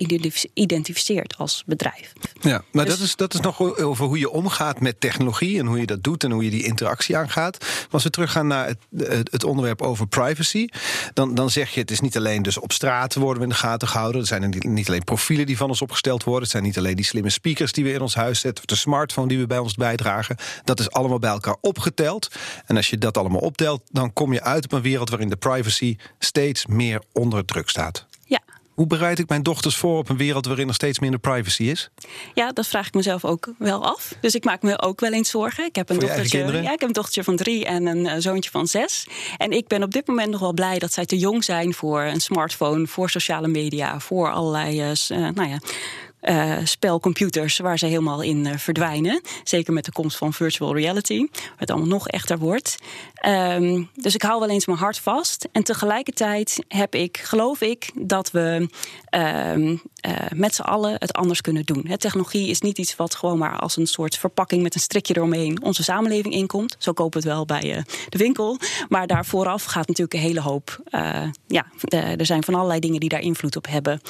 identificeert 0.54 1.38
als 1.38 1.64
bedrijf. 1.66 2.14
Ja, 2.42 2.64
maar 2.72 2.86
dus 2.86 2.98
dat, 2.98 3.04
is, 3.08 3.16
dat 3.16 3.34
is 3.34 3.40
nog 3.40 3.60
over 3.60 4.06
hoe 4.06 4.20
je 4.20 4.30
omgaat 4.30 4.80
met 4.80 5.02
technologie 5.02 5.60
en 5.60 5.66
hoe 5.66 5.80
je 5.80 5.86
dat 5.86 6.04
doet 6.04 6.24
en 6.24 6.32
hoe 6.32 6.44
je 6.44 6.50
die 6.50 6.64
interactie 6.64 7.18
aangaat. 7.18 7.66
als 7.92 8.04
we 8.04 8.10
teruggaan 8.10 8.48
naar 8.48 8.68
het, 8.68 9.32
het 9.32 9.44
onderwerp 9.44 9.82
over 9.82 10.08
privacy, 10.08 10.68
dan, 11.14 11.36
dan 11.36 11.50
zeg 11.50 11.74
je 11.74 11.80
het 11.80 11.92
is 11.92 12.00
niet 12.00 12.18
alleen 12.18 12.42
dus 12.42 12.58
op 12.58 12.72
straat 12.72 13.16
worden 13.16 13.38
we 13.38 13.44
in 13.44 13.50
de 13.50 13.56
gaten 13.56 13.88
gehouden. 13.88 14.22
Er 14.22 14.28
zijn 14.28 14.56
niet 14.60 14.88
alleen 14.88 15.04
profielen 15.04 15.46
die 15.46 15.58
van 15.58 15.70
ons 15.70 15.82
opgesteld 15.82 16.24
worden. 16.24 16.44
Het 16.44 16.52
zijn 16.52 16.64
niet 16.64 16.78
alleen 16.78 16.96
die 16.96 17.06
slimme 17.06 17.30
speakers 17.30 17.72
die 17.72 17.84
we 17.84 17.92
in 17.92 18.02
ons 18.02 18.16
huis 18.16 18.40
zetten, 18.40 18.64
of 18.64 18.70
de 18.70 18.76
smartphone 18.76 19.28
die 19.28 19.40
we 19.40 19.48
bij 19.48 19.58
ons 19.58 19.76
bijdragen. 19.76 20.36
Dat 20.64 20.80
is 20.80 20.92
allemaal 20.92 21.20
bij 21.20 21.30
elkaar 21.30 21.56
opgeteld. 21.62 22.28
En 22.66 22.78
als 22.80 22.90
je 22.90 22.98
dat 22.98 23.18
allemaal 23.18 23.42
optelt, 23.42 23.82
dan 23.92 24.14
kom 24.14 24.34
je 24.34 24.44
uit 24.44 24.64
op 24.64 24.72
een 24.72 24.82
wereld 24.82 25.10
waarin 25.10 25.30
de 25.30 25.36
privacy 25.36 25.98
steeds 26.20 26.66
meer 26.66 27.02
onder 27.12 27.46
druk 27.46 27.70
staat. 27.70 28.06
Ja. 28.26 28.42
Hoe 28.74 28.88
bereid 28.88 29.20
ik 29.20 29.30
mijn 29.30 29.44
dochters 29.44 29.76
voor 29.76 29.98
op 29.98 30.10
een 30.10 30.18
wereld 30.18 30.46
waarin 30.46 30.68
er 30.68 30.74
steeds 30.74 31.00
minder 31.00 31.20
privacy 31.20 31.64
is? 31.64 31.90
Ja, 32.34 32.52
dat 32.52 32.68
vraag 32.68 32.88
ik 32.88 32.94
mezelf 32.94 33.26
ook 33.26 33.54
wel 33.58 33.86
af. 33.86 34.16
Dus 34.22 34.36
ik 34.36 34.44
maak 34.44 34.62
me 34.62 34.82
ook 34.82 35.00
wel 35.00 35.14
eens 35.14 35.30
zorgen. 35.30 35.66
Ik 35.66 35.76
heb 35.76 35.90
een, 35.90 36.00
dochtertje, 36.00 36.38
ja, 36.38 36.74
ik 36.74 36.80
heb 36.80 36.82
een 36.82 36.94
dochtertje 36.94 37.24
van 37.24 37.36
drie 37.36 37.66
en 37.66 37.86
een 37.86 38.06
uh, 38.06 38.14
zoontje 38.18 38.50
van 38.52 38.68
zes. 38.68 39.08
En 39.38 39.52
ik 39.52 39.68
ben 39.68 39.84
op 39.84 39.92
dit 39.92 40.08
moment 40.08 40.30
nog 40.30 40.40
wel 40.40 40.54
blij 40.54 40.80
dat 40.80 40.94
zij 40.94 41.06
te 41.06 41.18
jong 41.18 41.44
zijn 41.44 41.74
voor 41.74 42.02
een 42.02 42.22
smartphone, 42.22 42.88
voor 42.88 43.10
sociale 43.10 43.48
media, 43.48 44.00
voor 44.00 44.32
allerlei 44.32 44.82
uh, 44.82 45.18
nou 45.34 45.50
ja, 45.50 45.60
uh, 46.22 46.58
spelcomputers 46.64 47.58
waar 47.58 47.80
ze 47.80 47.86
helemaal 47.86 48.22
in 48.22 48.46
uh, 48.46 48.58
verdwijnen. 48.58 49.22
Zeker 49.44 49.74
met 49.74 49.86
de 49.86 49.92
komst 49.92 50.18
van 50.18 50.34
virtual 50.34 50.76
reality, 50.76 51.28
waar 51.32 51.54
het 51.56 51.72
allemaal 51.72 51.90
nog 51.90 52.08
echter 52.08 52.38
wordt. 52.38 52.78
Um, 53.28 53.90
dus 53.96 54.16
ik 54.16 54.22
hou 54.22 54.40
wel 54.40 54.50
eens 54.50 54.66
mijn 54.66 54.78
hart 54.78 55.00
vast. 55.00 55.48
En 55.52 55.64
tegelijkertijd 55.64 56.64
heb 56.68 56.96
ik, 56.96 57.18
geloof 57.18 57.62
ik, 57.62 57.92
dat 57.96 58.32
we 58.32 58.70
um, 59.56 59.82
uh, 60.08 60.14
met 60.36 60.56
z'n 60.56 60.62
allen 60.62 60.96
het 61.00 61.14
anders 61.14 61.42
kunnen 61.42 61.66
doen. 61.66 61.92
Technologie 61.98 62.50
is 62.50 62.62
niet 62.62 62.78
iets 62.78 62.96
wat 62.96 63.16
gewoon 63.16 63.38
maar 63.38 63.60
als 63.60 63.78
een 63.78 63.88
soort 63.88 64.18
verpakking 64.18 64.64
met 64.64 64.76
een 64.76 64.82
strikje 64.82 65.16
eromheen 65.16 65.64
onze 65.64 65.84
samenleving 65.84 66.34
inkomt. 66.34 66.76
Zo 66.80 66.94
kopen 66.94 67.22
we 67.22 67.28
het 67.28 67.36
wel 67.38 67.46
bij 67.46 67.84
de 68.10 68.18
winkel. 68.18 68.58
Maar 68.90 69.08
daar 69.08 69.26
vooraf 69.26 69.64
gaat 69.64 69.88
natuurlijk 69.88 70.14
een 70.14 70.20
hele 70.20 70.42
hoop. 70.42 70.82
ja, 71.48 71.66
er 72.18 72.26
zijn 72.26 72.44
van 72.44 72.54
allerlei 72.54 72.80
dingen 72.80 73.00
die 73.00 73.10
daar 73.10 73.22
invloed 73.22 73.56
op 73.56 73.68
hebben. 73.68 74.02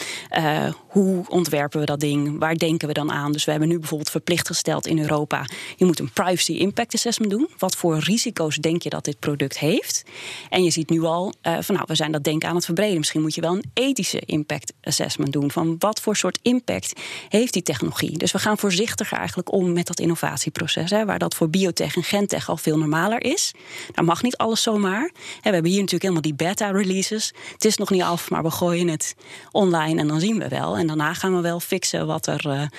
hoe 0.87 1.25
ontwerpen 1.27 1.79
we 1.79 1.85
dat? 1.85 1.98
Ding? 1.99 2.39
Waar 2.39 2.55
denken 2.55 2.87
we 2.87 2.93
dan 2.93 3.11
aan? 3.11 3.31
Dus 3.31 3.45
we 3.45 3.51
hebben 3.51 3.69
nu 3.69 3.79
bijvoorbeeld 3.79 4.09
verplicht 4.09 4.47
gesteld 4.47 4.87
in 4.87 4.99
Europa: 4.99 5.45
je 5.75 5.85
moet 5.85 5.99
een 5.99 6.11
privacy 6.11 6.51
impact 6.51 6.93
assessment 6.93 7.31
doen. 7.31 7.49
Wat 7.57 7.75
voor 7.75 7.97
risico's 7.97 8.55
denk 8.55 8.81
je 8.81 8.89
dat 8.89 9.05
dit 9.05 9.19
product 9.19 9.59
heeft? 9.59 10.03
En 10.49 10.63
je 10.63 10.71
ziet 10.71 10.89
nu 10.89 11.03
al 11.03 11.33
uh, 11.43 11.57
van 11.61 11.75
nou, 11.75 11.87
we 11.87 11.95
zijn 11.95 12.11
dat 12.11 12.23
denken 12.23 12.49
aan 12.49 12.55
het 12.55 12.65
verbreden. 12.65 12.97
Misschien 12.97 13.21
moet 13.21 13.35
je 13.35 13.41
wel 13.41 13.53
een 13.53 13.71
ethische 13.73 14.19
impact 14.25 14.73
assessment 14.83 15.33
doen. 15.33 15.51
Van 15.51 15.75
wat 15.79 16.01
voor 16.01 16.15
soort 16.15 16.39
impact 16.41 16.93
heeft 17.29 17.53
die 17.53 17.63
technologie? 17.63 18.17
Dus 18.17 18.31
we 18.31 18.39
gaan 18.39 18.57
voorzichtiger 18.57 19.17
eigenlijk 19.17 19.51
om 19.51 19.73
met 19.73 19.87
dat 19.87 19.99
innovatieproces. 19.99 20.89
Hè, 20.89 21.05
waar 21.05 21.19
dat 21.19 21.35
voor 21.35 21.49
biotech 21.49 21.95
en 21.95 22.03
gentech 22.03 22.49
al 22.49 22.57
veel 22.57 22.77
normaler 22.77 23.23
is. 23.23 23.53
Nou 23.93 24.07
mag 24.07 24.23
niet 24.23 24.37
alles 24.37 24.61
zomaar. 24.61 25.11
we 25.13 25.49
hebben 25.49 25.71
hier 25.71 25.79
natuurlijk 25.79 26.01
helemaal 26.01 26.21
die 26.21 26.33
beta-releases. 26.33 27.33
Het 27.53 27.65
is 27.65 27.77
nog 27.77 27.89
niet 27.89 28.01
af, 28.01 28.29
maar 28.29 28.43
we 28.43 28.51
gooien 28.51 28.87
het 28.87 29.15
online 29.51 29.99
en 29.99 30.07
dan 30.07 30.19
zien 30.19 30.39
we 30.39 30.47
wel. 30.47 30.77
En 30.77 30.87
daarna 30.87 31.13
gaan 31.13 31.35
we 31.35 31.41
wel 31.41 31.59
fixen 31.59 31.88
wat 31.91 32.27
er 32.27 32.69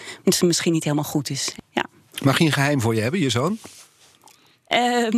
misschien 0.41 0.73
niet 0.73 0.85
helemaal 0.85 1.05
goed 1.05 1.31
is. 1.31 1.55
Ja. 1.71 1.85
Mag 2.23 2.39
hij 2.39 2.47
een 2.47 2.53
geheim 2.53 2.81
voor 2.81 2.95
je 2.95 3.01
hebben, 3.01 3.21
je 3.21 3.31
zoon? 3.31 3.59
Uh, 4.69 5.09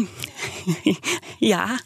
ja, 1.52 1.80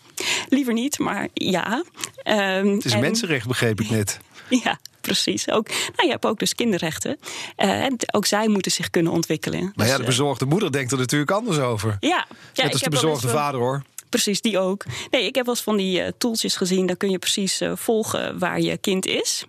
liever 0.49 0.73
niet, 0.73 0.99
maar 0.99 1.29
ja. 1.33 1.85
Uh, 2.25 2.75
het 2.75 2.85
is 2.85 2.97
mensenrecht, 2.97 3.47
begreep 3.47 3.81
ik 3.81 3.91
net. 3.91 4.19
Ja, 4.65 4.79
precies. 5.01 5.51
Ook, 5.51 5.69
nou, 5.69 6.03
je 6.03 6.11
hebt 6.11 6.27
ook 6.27 6.39
dus 6.39 6.55
kinderrechten. 6.55 7.19
Uh, 7.57 7.85
en 7.85 7.97
ook 8.13 8.27
zij 8.27 8.49
moeten 8.49 8.73
zich 8.73 8.91
kunnen 8.91 9.13
ontwikkelen. 9.13 9.61
Maar 9.61 9.73
dus, 9.75 9.89
ja, 9.89 9.97
de 9.97 10.05
bezorgde 10.05 10.47
moeder 10.47 10.73
denkt 10.73 10.93
er 10.93 10.99
natuurlijk 10.99 11.31
anders 11.31 11.59
over. 11.59 11.97
Ja, 12.01 12.27
ja 12.53 12.63
Net 12.63 12.73
als 12.73 12.83
de 12.83 12.91
bezorgde 12.91 13.29
vader, 13.29 13.61
hoor. 13.61 13.83
Precies, 14.17 14.41
die 14.41 14.59
ook. 14.59 14.85
Nee, 15.11 15.27
ik 15.27 15.35
heb 15.35 15.45
wel 15.47 15.55
eens 15.55 15.65
van 15.65 15.77
die 15.77 16.01
uh, 16.01 16.09
gezien. 16.33 16.87
Daar 16.87 16.97
kun 16.97 17.11
je 17.11 17.19
precies 17.19 17.63
uh, 17.63 17.73
volgen 17.75 18.39
waar 18.39 18.61
je 18.61 18.77
kind 18.77 19.07
is. 19.07 19.45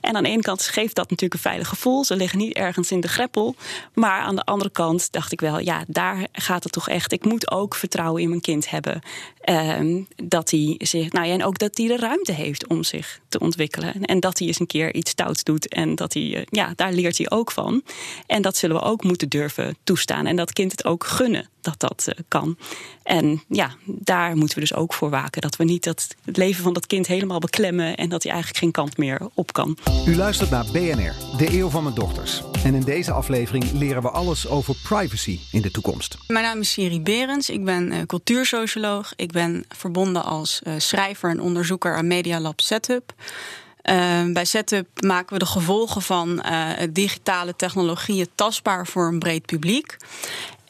En 0.00 0.16
aan 0.16 0.22
de 0.22 0.28
ene 0.28 0.42
kant 0.42 0.62
geeft 0.62 0.94
dat 0.94 1.10
natuurlijk 1.10 1.34
een 1.34 1.50
veilig 1.50 1.68
gevoel. 1.68 2.04
Ze 2.04 2.16
liggen 2.16 2.38
niet 2.38 2.56
ergens 2.56 2.90
in 2.90 3.00
de 3.00 3.08
greppel. 3.08 3.54
Maar 3.94 4.20
aan 4.20 4.36
de 4.36 4.44
andere 4.44 4.70
kant 4.70 5.12
dacht 5.12 5.32
ik 5.32 5.40
wel, 5.40 5.58
ja, 5.58 5.84
daar 5.86 6.26
gaat 6.32 6.62
het 6.62 6.72
toch 6.72 6.88
echt. 6.88 7.12
Ik 7.12 7.24
moet 7.24 7.50
ook 7.50 7.74
vertrouwen 7.74 8.22
in 8.22 8.28
mijn 8.28 8.40
kind 8.40 8.70
hebben. 8.70 9.00
Uh, 9.44 10.04
dat 10.24 10.50
hij 10.50 10.74
zich, 10.78 11.12
nou 11.12 11.26
ja, 11.26 11.32
en 11.32 11.44
ook 11.44 11.58
dat 11.58 11.76
hij 11.76 11.86
de 11.86 11.96
ruimte 11.96 12.32
heeft 12.32 12.66
om 12.66 12.82
zich 12.82 13.20
te 13.28 13.38
ontwikkelen. 13.38 14.04
En 14.04 14.20
dat 14.20 14.38
hij 14.38 14.46
eens 14.46 14.60
een 14.60 14.66
keer 14.66 14.94
iets 14.94 15.10
stouts 15.10 15.42
doet. 15.42 15.68
En 15.68 15.94
dat 15.94 16.12
hij, 16.12 16.22
uh, 16.22 16.42
ja, 16.50 16.72
daar 16.76 16.92
leert 16.92 17.18
hij 17.18 17.30
ook 17.30 17.50
van. 17.50 17.82
En 18.26 18.42
dat 18.42 18.56
zullen 18.56 18.76
we 18.76 18.82
ook 18.82 19.04
moeten 19.04 19.28
durven 19.28 19.76
toestaan. 19.84 20.26
En 20.26 20.36
dat 20.36 20.52
kind 20.52 20.70
het 20.70 20.84
ook 20.84 21.04
gunnen 21.04 21.50
dat 21.62 21.80
dat 21.80 22.06
uh, 22.08 22.14
kan. 22.28 22.56
En 23.02 23.42
ja, 23.48 23.70
daar 23.84 24.36
moeten 24.36 24.54
we 24.54 24.60
dus 24.60 24.74
ook 24.74 24.94
voor 24.94 25.10
waken. 25.10 25.40
Dat 25.40 25.56
we 25.56 25.64
niet 25.64 25.84
dat 25.84 26.14
het 26.24 26.36
leven 26.36 26.62
van 26.62 26.72
dat 26.72 26.86
kind 26.86 27.06
helemaal 27.06 27.38
beklemmen 27.38 27.96
en 27.96 28.08
dat 28.08 28.22
hij 28.22 28.32
eigenlijk 28.32 28.62
geen 28.62 28.72
kant 28.72 28.96
meer 28.96 29.20
op 29.34 29.52
kan. 29.52 29.78
U 30.06 30.16
luistert 30.16 30.50
naar 30.50 30.64
BNR, 30.72 31.14
de 31.36 31.48
eeuw 31.50 31.68
van 31.68 31.82
mijn 31.82 31.94
dochters. 31.94 32.42
En 32.64 32.74
in 32.74 32.82
deze 32.82 33.12
aflevering 33.12 33.72
leren 33.72 34.02
we 34.02 34.10
alles 34.10 34.48
over 34.48 34.74
privacy 34.82 35.38
in 35.52 35.62
de 35.62 35.70
toekomst. 35.70 36.18
Mijn 36.26 36.44
naam 36.44 36.60
is 36.60 36.72
Siri 36.72 37.00
Berends. 37.00 37.50
Ik 37.50 37.64
ben 37.64 37.92
uh, 37.92 38.02
cultuursocioloog. 38.06 39.12
Ik 39.16 39.32
ben 39.32 39.64
verbonden 39.68 40.24
als 40.24 40.60
uh, 40.64 40.74
schrijver 40.78 41.30
en 41.30 41.40
onderzoeker 41.40 41.96
aan 41.96 42.06
Media 42.06 42.40
Lab 42.40 42.60
Setup. 42.60 43.14
Uh, 43.82 44.32
bij 44.32 44.44
Setup 44.44 44.86
maken 45.00 45.32
we 45.32 45.38
de 45.38 45.46
gevolgen 45.46 46.02
van 46.02 46.44
uh, 46.46 46.68
digitale 46.90 47.56
technologieën 47.56 48.28
tastbaar 48.34 48.86
voor 48.86 49.08
een 49.08 49.18
breed 49.18 49.46
publiek. 49.46 49.96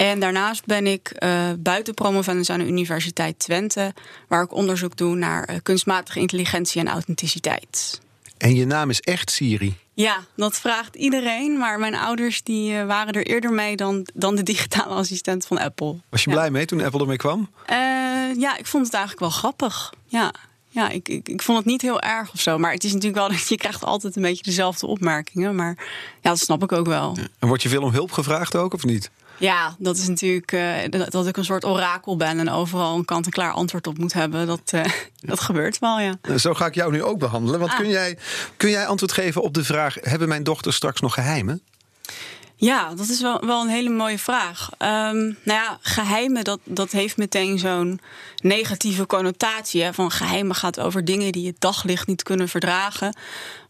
En 0.03 0.21
daarnaast 0.21 0.65
ben 0.65 0.87
ik 0.87 1.17
uh, 1.19 1.51
buitenpromovendus 1.59 2.51
aan 2.51 2.59
de 2.59 2.67
Universiteit 2.67 3.39
Twente, 3.39 3.95
waar 4.29 4.43
ik 4.43 4.55
onderzoek 4.55 4.97
doe 4.97 5.15
naar 5.15 5.51
uh, 5.51 5.57
kunstmatige 5.63 6.19
intelligentie 6.19 6.81
en 6.81 6.89
authenticiteit. 6.89 8.01
En 8.39 8.55
je 8.55 8.67
naam 8.67 8.91
is 8.91 9.01
echt 9.01 9.31
Siri? 9.31 9.77
Ja, 9.95 10.25
dat 10.37 10.57
vraagt 10.57 10.97
iedereen. 10.97 11.59
Maar 11.59 11.79
mijn 11.79 11.95
ouders 11.95 12.43
die, 12.43 12.73
uh, 12.73 12.87
waren 12.87 13.15
er 13.15 13.27
eerder 13.27 13.53
mee 13.53 13.77
dan, 13.77 14.07
dan 14.15 14.35
de 14.35 14.43
digitale 14.43 14.95
assistent 14.95 15.47
van 15.47 15.59
Apple. 15.59 15.97
Was 16.09 16.25
je 16.25 16.31
ja. 16.31 16.37
blij 16.37 16.51
mee 16.51 16.65
toen 16.65 16.83
Apple 16.83 17.01
ermee 17.01 17.17
kwam? 17.17 17.51
ja, 18.39 18.57
ik 18.59 18.67
vond 18.67 18.85
het 18.85 18.95
eigenlijk 18.95 19.21
wel 19.21 19.31
grappig. 19.31 19.93
Ja. 20.07 20.33
Ja, 20.69 20.89
ik, 20.89 21.09
ik, 21.09 21.29
ik, 21.29 21.43
vond 21.43 21.59
het 21.59 21.67
niet 21.67 21.83
heel 21.83 22.01
erg 22.01 22.33
of 22.33 22.41
zo. 22.41 22.59
Maar 22.59 22.73
het 22.73 22.85
is 22.85 22.93
natuurlijk 22.93 23.19
wel 23.19 23.29
dat 23.29 23.49
je 23.49 23.57
krijgt 23.57 23.85
altijd 23.85 24.17
een 24.17 24.23
beetje 24.23 24.43
dezelfde 24.43 24.87
opmerkingen. 24.87 25.55
Maar 25.55 25.77
ja, 26.21 26.31
dat 26.31 26.39
snap 26.39 26.63
ik 26.63 26.73
ook 26.73 26.87
wel. 26.87 27.17
En 27.39 27.49
word 27.49 27.63
je 27.63 27.69
veel 27.69 27.83
om 27.83 27.93
hulp 27.93 28.13
gevraagd 28.13 28.57
ook, 28.57 28.75
of 28.75 28.85
niet? 28.85 29.11
Ja, 29.39 29.77
dat 29.79 29.97
is 29.97 30.09
natuurlijk 30.09 30.53
uh, 30.53 30.75
dat 31.09 31.27
ik 31.27 31.37
een 31.37 31.45
soort 31.45 31.65
orakel 31.65 32.17
ben 32.17 32.39
en 32.39 32.51
overal 32.51 32.97
een 32.97 33.05
kant-en-klaar 33.05 33.53
antwoord 33.53 33.87
op 33.87 33.99
moet 33.99 34.13
hebben. 34.13 34.47
Dat, 34.47 34.73
uh, 34.75 34.85
dat 35.21 35.41
gebeurt 35.41 35.79
wel, 35.79 36.01
ja. 36.01 36.15
Zo 36.37 36.55
ga 36.55 36.67
ik 36.67 36.75
jou 36.75 36.93
nu 36.93 37.03
ook 37.03 37.19
behandelen. 37.19 37.61
Want 37.61 37.73
ah. 37.73 37.79
kun, 37.79 37.89
jij, 37.89 38.19
kun 38.57 38.71
jij 38.71 38.87
antwoord 38.87 39.13
geven 39.13 39.43
op 39.43 39.55
de 39.55 39.65
vraag: 39.65 39.97
hebben 40.01 40.29
mijn 40.29 40.43
dochters 40.43 40.77
straks 40.77 41.01
nog 41.01 41.15
geheimen? 41.15 41.63
Ja, 42.63 42.95
dat 42.95 43.09
is 43.09 43.21
wel, 43.21 43.47
wel 43.47 43.61
een 43.63 43.69
hele 43.69 43.91
mooie 43.91 44.19
vraag. 44.19 44.69
Um, 44.79 45.19
nou 45.19 45.37
ja, 45.45 45.79
geheimen, 45.81 46.45
dat, 46.45 46.61
dat 46.65 46.91
heeft 46.91 47.17
meteen 47.17 47.59
zo'n 47.59 48.01
negatieve 48.43 49.07
connotatie. 49.07 49.83
Hè? 49.83 49.95
Van 49.95 50.11
geheimen 50.11 50.55
gaat 50.55 50.81
over 50.81 51.05
dingen 51.05 51.33
die 51.33 51.47
het 51.47 51.57
daglicht 51.61 52.07
niet 52.07 52.23
kunnen 52.23 52.49
verdragen. 52.49 53.17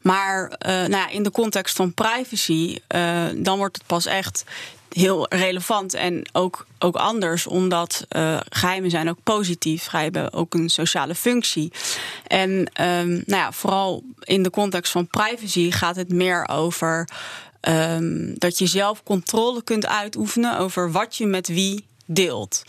Maar 0.00 0.42
uh, 0.42 0.68
nou 0.68 0.90
ja, 0.90 1.08
in 1.08 1.22
de 1.22 1.30
context 1.30 1.76
van 1.76 1.94
privacy, 1.94 2.78
uh, 2.94 3.24
dan 3.36 3.58
wordt 3.58 3.76
het 3.76 3.86
pas 3.86 4.06
echt 4.06 4.44
heel 4.94 5.26
relevant 5.28 5.94
en 5.94 6.28
ook, 6.32 6.66
ook 6.78 6.96
anders, 6.96 7.46
omdat 7.46 8.06
uh, 8.16 8.40
geheimen 8.48 8.90
zijn 8.90 9.08
ook 9.08 9.22
positief. 9.22 9.84
Geheimen 9.86 10.20
hebben 10.20 10.40
ook 10.40 10.54
een 10.54 10.70
sociale 10.70 11.14
functie. 11.14 11.72
En 12.26 12.50
um, 12.50 13.08
nou 13.08 13.24
ja, 13.26 13.52
vooral 13.52 14.02
in 14.20 14.42
de 14.42 14.50
context 14.50 14.92
van 14.92 15.06
privacy 15.06 15.70
gaat 15.70 15.96
het 15.96 16.12
meer 16.12 16.48
over 16.48 17.08
um, 17.68 18.34
dat 18.38 18.58
je 18.58 18.66
zelf 18.66 19.02
controle 19.02 19.62
kunt 19.62 19.86
uitoefenen 19.86 20.58
over 20.58 20.92
wat 20.92 21.16
je 21.16 21.26
met 21.26 21.48
wie 21.48 21.86
deelt. 22.06 22.62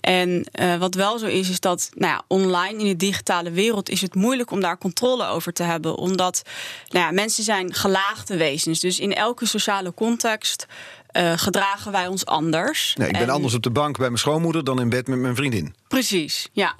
En 0.00 0.46
uh, 0.60 0.76
wat 0.76 0.94
wel 0.94 1.18
zo 1.18 1.26
is, 1.26 1.48
is 1.48 1.60
dat 1.60 1.90
nou 1.94 2.12
ja, 2.12 2.22
online 2.26 2.78
in 2.78 2.86
de 2.86 2.96
digitale 2.96 3.50
wereld 3.50 3.88
is 3.88 4.00
het 4.00 4.14
moeilijk 4.14 4.50
om 4.50 4.60
daar 4.60 4.78
controle 4.78 5.26
over 5.26 5.52
te 5.52 5.62
hebben. 5.62 5.96
Omdat 5.96 6.42
nou 6.88 7.04
ja, 7.04 7.10
mensen 7.10 7.44
zijn 7.44 7.74
gelaagde 7.74 8.36
wezens. 8.36 8.80
Dus 8.80 8.98
in 8.98 9.14
elke 9.14 9.46
sociale 9.46 9.94
context 9.94 10.66
uh, 11.12 11.32
gedragen 11.36 11.92
wij 11.92 12.06
ons 12.06 12.26
anders. 12.26 12.94
Nee, 12.98 13.06
ik 13.06 13.12
ben 13.12 13.22
en... 13.22 13.30
anders 13.30 13.54
op 13.54 13.62
de 13.62 13.70
bank 13.70 13.96
bij 13.96 14.06
mijn 14.06 14.18
schoonmoeder 14.18 14.64
dan 14.64 14.80
in 14.80 14.88
bed 14.88 15.08
met 15.08 15.18
mijn 15.18 15.36
vriendin. 15.36 15.74
Precies, 15.88 16.48
ja. 16.52 16.74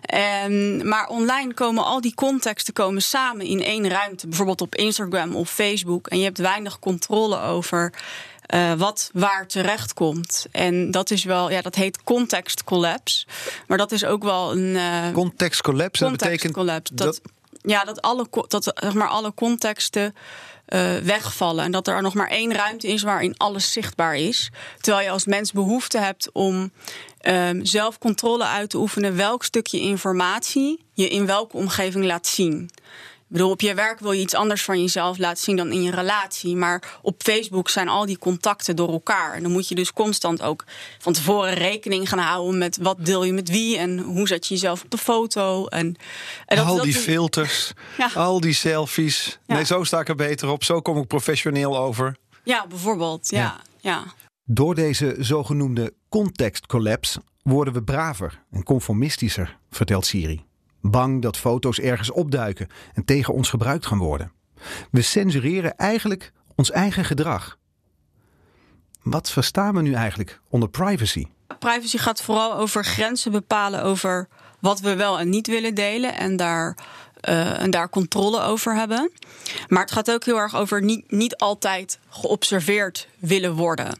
En, 0.00 0.80
maar 0.88 1.08
online 1.08 1.54
komen 1.54 1.84
al 1.84 2.00
die 2.00 2.14
contexten 2.14 2.72
komen 2.72 3.02
samen 3.02 3.46
in 3.46 3.62
één 3.62 3.88
ruimte. 3.88 4.26
Bijvoorbeeld 4.26 4.60
op 4.60 4.74
Instagram 4.74 5.36
of 5.36 5.50
Facebook. 5.50 6.06
En 6.06 6.18
je 6.18 6.24
hebt 6.24 6.38
weinig 6.38 6.78
controle 6.78 7.40
over 7.40 7.92
uh, 8.54 8.72
wat 8.72 9.10
waar 9.12 9.46
terecht 9.46 9.94
komt. 9.94 10.46
En 10.50 10.90
dat 10.90 11.10
is 11.10 11.24
wel, 11.24 11.50
ja, 11.50 11.62
dat 11.62 11.74
heet 11.74 12.02
context 12.02 12.64
collapse. 12.64 13.26
Maar 13.66 13.78
dat 13.78 13.92
is 13.92 14.04
ook 14.04 14.22
wel 14.22 14.52
een. 14.52 14.74
Uh, 14.74 15.12
context 15.12 15.62
collapse, 15.62 16.04
context 16.04 16.20
dat 16.20 16.30
betekent. 16.30 16.52
Collapse. 16.52 16.94
Dat, 16.94 17.06
dat... 17.06 17.20
Ja, 17.62 17.84
dat 17.84 18.02
alle, 18.02 18.26
dat, 18.48 18.72
zeg 18.74 18.94
maar, 18.94 19.08
alle 19.08 19.34
contexten. 19.34 20.14
Uh, 20.68 20.96
wegvallen. 20.96 21.64
En 21.64 21.70
dat 21.70 21.88
er 21.88 22.02
nog 22.02 22.14
maar 22.14 22.28
één 22.28 22.54
ruimte 22.54 22.88
is 22.88 23.02
waarin 23.02 23.36
alles 23.36 23.72
zichtbaar 23.72 24.16
is. 24.16 24.50
Terwijl 24.80 25.04
je 25.04 25.10
als 25.10 25.26
mens 25.26 25.52
behoefte 25.52 25.98
hebt 25.98 26.32
om 26.32 26.72
um, 27.22 27.64
zelf 27.64 27.98
controle 27.98 28.44
uit 28.44 28.70
te 28.70 28.78
oefenen 28.78 29.16
welk 29.16 29.44
stukje 29.44 29.80
informatie 29.80 30.84
je 30.94 31.08
in 31.08 31.26
welke 31.26 31.56
omgeving 31.56 32.04
laat 32.04 32.26
zien. 32.26 32.70
Ik 33.32 33.38
bedoel, 33.38 33.52
op 33.52 33.60
je 33.60 33.74
werk 33.74 34.00
wil 34.00 34.12
je 34.12 34.20
iets 34.20 34.34
anders 34.34 34.62
van 34.62 34.80
jezelf 34.80 35.18
laten 35.18 35.42
zien 35.42 35.56
dan 35.56 35.72
in 35.72 35.82
je 35.82 35.90
relatie. 35.90 36.56
Maar 36.56 36.98
op 37.02 37.22
Facebook 37.22 37.68
zijn 37.68 37.88
al 37.88 38.06
die 38.06 38.18
contacten 38.18 38.76
door 38.76 38.92
elkaar. 38.92 39.34
En 39.34 39.42
dan 39.42 39.52
moet 39.52 39.68
je 39.68 39.74
dus 39.74 39.92
constant 39.92 40.42
ook 40.42 40.64
van 40.98 41.12
tevoren 41.12 41.54
rekening 41.54 42.08
gaan 42.08 42.18
houden 42.18 42.58
met 42.58 42.76
wat 42.80 43.04
deel 43.04 43.24
je 43.24 43.32
met 43.32 43.48
wie 43.48 43.78
en 43.78 43.98
hoe 43.98 44.26
zet 44.26 44.46
je 44.46 44.54
jezelf 44.54 44.82
op 44.82 44.90
de 44.90 44.98
foto. 44.98 45.66
En, 45.66 45.96
en 46.46 46.56
dat, 46.56 46.66
al 46.66 46.82
die 46.82 46.92
dat, 46.92 47.02
filters, 47.02 47.72
ja. 47.98 48.10
al 48.14 48.40
die 48.40 48.52
selfies. 48.52 49.38
Ja. 49.46 49.54
Nee, 49.54 49.64
zo 49.64 49.84
sta 49.84 50.00
ik 50.00 50.08
er 50.08 50.14
beter 50.14 50.48
op. 50.48 50.64
Zo 50.64 50.80
kom 50.80 50.98
ik 50.98 51.06
professioneel 51.06 51.78
over. 51.78 52.16
Ja, 52.44 52.66
bijvoorbeeld. 52.66 53.30
Ja. 53.30 53.60
ja. 53.80 53.90
ja. 53.90 54.04
Door 54.44 54.74
deze 54.74 55.16
zogenoemde 55.18 55.94
context 56.08 56.66
collapse 56.66 57.22
worden 57.42 57.74
we 57.74 57.82
braver 57.82 58.42
en 58.50 58.62
conformistischer, 58.62 59.58
vertelt 59.70 60.06
Siri. 60.06 60.44
Bang 60.82 61.22
dat 61.22 61.36
foto's 61.36 61.78
ergens 61.78 62.10
opduiken 62.10 62.68
en 62.94 63.04
tegen 63.04 63.34
ons 63.34 63.50
gebruikt 63.50 63.86
gaan 63.86 63.98
worden. 63.98 64.32
We 64.90 65.02
censureren 65.02 65.76
eigenlijk 65.76 66.32
ons 66.54 66.70
eigen 66.70 67.04
gedrag. 67.04 67.58
Wat 69.02 69.30
verstaan 69.30 69.74
we 69.74 69.82
nu 69.82 69.94
eigenlijk 69.94 70.40
onder 70.48 70.68
privacy? 70.68 71.26
Privacy 71.58 71.98
gaat 71.98 72.22
vooral 72.22 72.56
over 72.56 72.84
grenzen 72.84 73.32
bepalen 73.32 73.82
over 73.82 74.28
wat 74.60 74.80
we 74.80 74.96
wel 74.96 75.18
en 75.18 75.28
niet 75.28 75.46
willen 75.46 75.74
delen 75.74 76.16
en 76.16 76.36
daar, 76.36 76.76
uh, 77.28 77.60
en 77.60 77.70
daar 77.70 77.88
controle 77.88 78.40
over 78.40 78.74
hebben. 78.74 79.12
Maar 79.68 79.82
het 79.82 79.92
gaat 79.92 80.10
ook 80.10 80.24
heel 80.24 80.38
erg 80.38 80.56
over 80.56 80.82
niet, 80.82 81.10
niet 81.10 81.36
altijd 81.36 81.98
geobserveerd 82.08 83.08
willen 83.18 83.54
worden. 83.54 83.98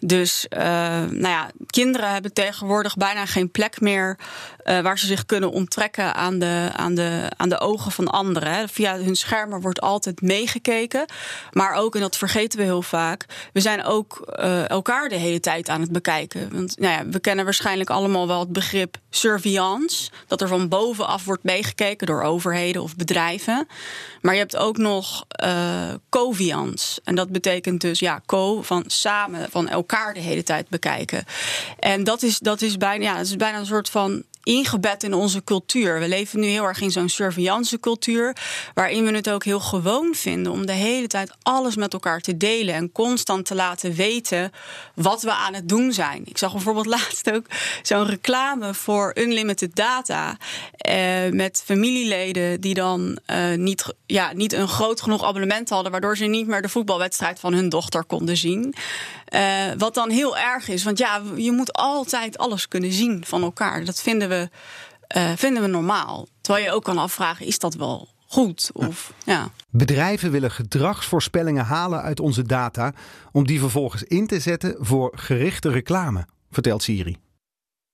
Dus 0.00 0.46
uh, 0.50 0.58
nou 1.04 1.28
ja, 1.28 1.50
kinderen 1.66 2.12
hebben 2.12 2.32
tegenwoordig 2.32 2.96
bijna 2.96 3.26
geen 3.26 3.50
plek 3.50 3.80
meer 3.80 4.18
uh, 4.66 4.80
waar 4.80 4.98
ze 4.98 5.06
zich 5.06 5.26
kunnen 5.26 5.50
onttrekken 5.50 6.14
aan 6.14 6.38
de, 6.38 6.70
aan 6.76 6.94
de, 6.94 7.30
aan 7.36 7.48
de 7.48 7.60
ogen 7.60 7.92
van 7.92 8.08
anderen. 8.08 8.52
Hè. 8.52 8.68
Via 8.68 8.96
hun 8.96 9.16
schermen 9.16 9.60
wordt 9.60 9.80
altijd 9.80 10.20
meegekeken. 10.20 11.04
Maar 11.50 11.74
ook, 11.74 11.94
en 11.94 12.00
dat 12.00 12.16
vergeten 12.16 12.58
we 12.58 12.64
heel 12.64 12.82
vaak, 12.82 13.26
we 13.52 13.60
zijn 13.60 13.84
ook 13.84 14.36
uh, 14.40 14.68
elkaar 14.70 15.08
de 15.08 15.14
hele 15.14 15.40
tijd 15.40 15.68
aan 15.68 15.80
het 15.80 15.92
bekijken. 15.92 16.48
Want 16.52 16.78
nou 16.78 16.92
ja, 16.92 17.08
we 17.10 17.20
kennen 17.20 17.44
waarschijnlijk 17.44 17.90
allemaal 17.90 18.26
wel 18.26 18.40
het 18.40 18.52
begrip 18.52 18.96
surveillance. 19.10 20.10
Dat 20.26 20.40
er 20.40 20.48
van 20.48 20.68
bovenaf 20.68 21.24
wordt 21.24 21.42
meegekeken 21.42 22.06
door 22.06 22.22
overheden 22.22 22.82
of 22.82 22.96
bedrijven. 22.96 23.66
Maar 24.20 24.34
je 24.34 24.40
hebt 24.40 24.56
ook 24.56 24.76
nog 24.76 25.24
uh, 25.44 25.94
coviance. 26.10 27.00
En 27.04 27.14
dat 27.14 27.30
betekent 27.30 27.80
dus 27.80 27.98
ja, 27.98 28.20
co 28.26 28.62
van 28.62 28.84
samen, 28.86 29.50
van 29.50 29.68
elkaar 29.68 30.14
de 30.14 30.20
hele 30.20 30.42
tijd 30.42 30.68
bekijken. 30.68 31.24
En 31.78 32.04
dat 32.04 32.22
is, 32.22 32.38
dat 32.38 32.62
is, 32.62 32.76
bijna, 32.76 33.04
ja, 33.04 33.16
dat 33.16 33.26
is 33.26 33.36
bijna 33.36 33.58
een 33.58 33.66
soort 33.66 33.90
van 33.90 34.24
ingebed 34.46 35.02
in 35.02 35.14
onze 35.14 35.44
cultuur. 35.44 36.00
We 36.00 36.08
leven 36.08 36.40
nu 36.40 36.46
heel 36.46 36.64
erg 36.64 36.80
in 36.80 36.90
zo'n 36.90 37.08
surveillancecultuur, 37.08 38.36
waarin 38.74 39.04
we 39.04 39.14
het 39.14 39.30
ook 39.30 39.44
heel 39.44 39.60
gewoon 39.60 40.14
vinden 40.14 40.52
om 40.52 40.66
de 40.66 40.72
hele 40.72 41.06
tijd 41.06 41.34
alles 41.42 41.76
met 41.76 41.92
elkaar 41.92 42.20
te 42.20 42.36
delen 42.36 42.74
en 42.74 42.92
constant 42.92 43.46
te 43.46 43.54
laten 43.54 43.94
weten 43.94 44.52
wat 44.94 45.22
we 45.22 45.32
aan 45.32 45.54
het 45.54 45.68
doen 45.68 45.92
zijn. 45.92 46.22
Ik 46.24 46.38
zag 46.38 46.52
bijvoorbeeld 46.52 46.86
laatst 46.96 47.30
ook 47.30 47.46
zo'n 47.82 48.06
reclame 48.06 48.74
voor 48.74 49.12
unlimited 49.14 49.76
data 49.76 50.36
eh, 50.76 51.30
met 51.30 51.62
familieleden 51.64 52.60
die 52.60 52.74
dan 52.74 53.18
eh, 53.26 53.54
niet, 53.54 53.94
ja, 54.06 54.32
niet 54.32 54.52
een 54.52 54.68
groot 54.68 55.00
genoeg 55.00 55.24
abonnement 55.24 55.68
hadden, 55.68 55.92
waardoor 55.92 56.16
ze 56.16 56.24
niet 56.24 56.46
meer 56.46 56.62
de 56.62 56.68
voetbalwedstrijd 56.68 57.40
van 57.40 57.52
hun 57.52 57.68
dochter 57.68 58.04
konden 58.04 58.36
zien. 58.36 58.74
Uh, 59.34 59.40
wat 59.78 59.94
dan 59.94 60.10
heel 60.10 60.36
erg 60.36 60.68
is, 60.68 60.84
want 60.84 60.98
ja, 60.98 61.22
je 61.36 61.52
moet 61.52 61.72
altijd 61.72 62.38
alles 62.38 62.68
kunnen 62.68 62.92
zien 62.92 63.24
van 63.26 63.42
elkaar. 63.42 63.84
Dat 63.84 64.02
vinden 64.02 64.28
we, 64.28 64.35
uh, 64.40 65.32
vinden 65.36 65.62
we 65.62 65.68
normaal. 65.68 66.26
Terwijl 66.40 66.64
je 66.64 66.72
ook 66.72 66.84
kan 66.84 66.98
afvragen, 66.98 67.46
is 67.46 67.58
dat 67.58 67.74
wel 67.74 68.08
goed? 68.26 68.70
Of, 68.72 69.12
ja. 69.24 69.50
Bedrijven 69.70 70.30
willen 70.30 70.50
gedragsvoorspellingen 70.50 71.64
halen 71.64 72.02
uit 72.02 72.20
onze 72.20 72.42
data 72.42 72.92
om 73.32 73.46
die 73.46 73.60
vervolgens 73.60 74.02
in 74.02 74.26
te 74.26 74.40
zetten 74.40 74.76
voor 74.78 75.12
gerichte 75.14 75.70
reclame, 75.70 76.26
vertelt 76.50 76.82
Siri. 76.82 77.16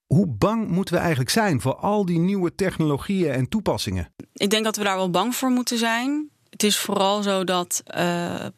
Hoe 0.07 0.27
bang 0.27 0.69
moeten 0.69 0.95
we 0.95 1.01
eigenlijk 1.01 1.31
zijn 1.31 1.61
voor 1.61 1.75
al 1.75 2.05
die 2.05 2.19
nieuwe 2.19 2.55
technologieën 2.55 3.33
en 3.33 3.49
toepassingen? 3.49 4.13
Ik 4.33 4.51
denk 4.51 4.65
dat 4.65 4.77
we 4.77 4.85
daar 4.85 4.97
wel 4.97 5.11
bang 5.11 5.35
voor 5.35 5.51
moeten 5.51 5.79
zijn. 5.79 6.31
Het 6.51 6.63
is 6.63 6.79
vooral 6.79 7.23
zo 7.23 7.45
dat 7.45 7.83
uh, 7.97 8.35
uh, 8.35 8.49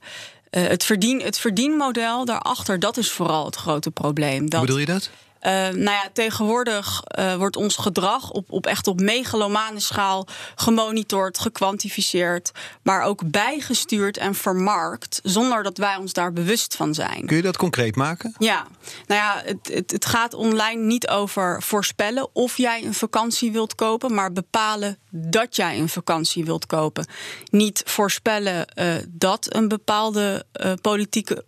het, 0.50 0.84
verdien, 0.84 1.20
het 1.20 1.38
verdienmodel 1.38 2.24
daarachter, 2.24 2.78
dat 2.78 2.96
is 2.96 3.12
vooral 3.12 3.44
het 3.44 3.56
grote 3.56 3.90
probleem. 3.90 4.50
Dat, 4.50 4.58
Hoe 4.58 4.60
bedoel 4.60 4.80
je 4.80 4.86
dat? 4.86 5.10
Uh, 5.46 5.52
nou 5.52 5.82
ja, 5.82 6.08
tegenwoordig 6.12 7.02
uh, 7.18 7.34
wordt 7.34 7.56
ons 7.56 7.76
gedrag 7.76 8.30
op, 8.30 8.52
op 8.52 8.66
echt 8.66 8.86
op 8.86 9.00
megalomane 9.00 9.80
schaal 9.80 10.26
gemonitord, 10.54 11.38
gekwantificeerd, 11.38 12.50
maar 12.82 13.02
ook 13.02 13.30
bijgestuurd 13.30 14.16
en 14.16 14.34
vermarkt, 14.34 15.20
zonder 15.22 15.62
dat 15.62 15.78
wij 15.78 15.96
ons 15.96 16.12
daar 16.12 16.32
bewust 16.32 16.76
van 16.76 16.94
zijn. 16.94 17.26
Kun 17.26 17.36
je 17.36 17.42
dat 17.42 17.56
concreet 17.56 17.96
maken? 17.96 18.34
Ja, 18.38 18.66
nou 19.06 19.20
ja, 19.20 19.42
het, 19.44 19.70
het, 19.72 19.90
het 19.90 20.06
gaat 20.06 20.34
online 20.34 20.82
niet 20.82 21.08
over 21.08 21.62
voorspellen 21.62 22.28
of 22.32 22.56
jij 22.56 22.84
een 22.84 22.94
vakantie 22.94 23.52
wilt 23.52 23.74
kopen, 23.74 24.14
maar 24.14 24.32
bepalen 24.32 24.98
dat 25.10 25.56
jij 25.56 25.78
een 25.78 25.88
vakantie 25.88 26.44
wilt 26.44 26.66
kopen. 26.66 27.06
Niet 27.50 27.82
voorspellen 27.86 28.66
uh, 28.74 28.94
dat 29.08 29.54
een 29.54 29.68
bepaalde 29.68 30.46
politieke 30.80 31.44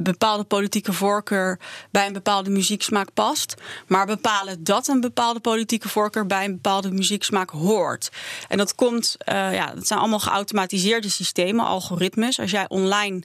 bepaalde 0.00 0.44
politieke 0.44 0.92
voorkeur 0.92 1.58
bij 1.90 2.06
een 2.06 2.12
bepaalde 2.12 2.50
muzieksmaak 2.50 3.08
past. 3.14 3.54
Maar 3.86 4.06
bepalen 4.06 4.64
dat 4.64 4.88
een 4.88 5.00
bepaalde 5.00 5.40
politieke 5.40 5.88
voorkeur 5.88 6.26
bij 6.26 6.44
een 6.44 6.54
bepaalde 6.54 6.90
muzieksmaak 6.90 7.50
hoort. 7.50 8.10
En 8.48 8.58
dat 8.58 8.74
komt, 8.74 9.16
uh, 9.28 9.54
ja, 9.54 9.74
dat 9.74 9.86
zijn 9.86 9.98
allemaal 9.98 10.18
geautomatiseerde 10.18 11.08
systemen, 11.08 11.64
algoritmes. 11.64 12.40
Als 12.40 12.50
jij 12.50 12.68
online 12.68 13.22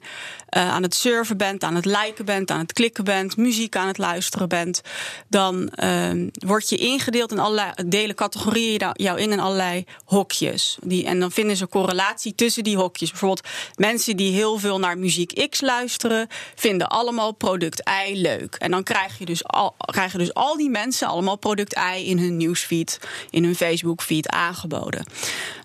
uh, 0.56 0.70
aan 0.70 0.82
het 0.82 0.94
surfen 0.94 1.36
bent, 1.36 1.64
aan 1.64 1.74
het 1.74 1.84
liken 1.84 2.24
bent, 2.24 2.50
aan 2.50 2.58
het 2.58 2.72
klikken 2.72 3.04
bent, 3.04 3.36
muziek 3.36 3.76
aan 3.76 3.86
het 3.86 3.98
luisteren 3.98 4.48
bent, 4.48 4.80
dan 5.28 5.72
uh, 5.82 6.28
word 6.32 6.68
je 6.68 6.76
ingedeeld 6.76 7.32
in 7.32 7.38
allerlei 7.38 7.72
delen 7.86 8.14
categorieën 8.14 8.90
jou 8.92 9.20
in 9.20 9.32
in 9.32 9.40
allerlei 9.40 9.84
hokjes. 10.04 10.76
Die, 10.82 11.06
en 11.06 11.20
dan 11.20 11.32
vinden 11.32 11.56
ze 11.56 11.68
correlatie 11.68 12.34
tussen 12.34 12.64
die 12.64 12.76
hokjes. 12.76 13.10
Bijvoorbeeld 13.10 13.48
mensen 13.74 14.16
die 14.16 14.32
heel 14.32 14.58
veel 14.58 14.78
naar 14.78 14.98
muziek 14.98 15.48
X 15.50 15.60
luisteren 15.60 16.28
vinden 16.54 16.88
allemaal 16.88 17.32
product 17.32 17.82
Y 18.08 18.12
leuk. 18.14 18.54
En 18.54 18.70
dan 18.70 18.82
krijg 18.82 19.18
je 19.18 19.24
dus 19.24 19.44
al, 19.44 19.74
krijgen 19.78 20.18
dus 20.18 20.34
al 20.34 20.56
die 20.56 20.70
mensen 20.70 21.08
allemaal 21.08 21.36
product 21.36 21.76
Y 21.96 22.02
in 22.04 22.18
hun 22.18 22.36
nieuwsfeed, 22.36 23.00
in 23.30 23.44
hun 23.44 23.56
Facebook 23.56 24.02
feed 24.02 24.28
aangeboden. 24.28 25.04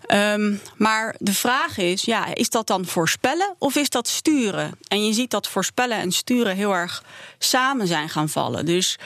Ehm, 0.08 0.56
maar 0.76 1.16
de 1.20 1.34
vraag 1.34 1.78
is, 1.78 2.02
ja, 2.02 2.36
is 2.36 2.50
dat 2.50 2.68
dan 2.68 2.86
voorspellen 2.86 3.56
of 3.58 3.76
is 3.76 3.90
dat 3.90 4.08
sturen? 4.08 4.78
En 4.88 5.06
je 5.06 5.14
ziet 5.14 5.32
dat 5.32 5.48
voorspellen 5.48 5.98
en 5.98 6.12
sturen 6.12 6.56
heel 6.56 6.74
erg 6.74 7.04
samen 7.40 7.88
zijn 7.88 8.10
gaan 8.10 8.30
vallen. 8.30 8.66
Dus 8.66 8.98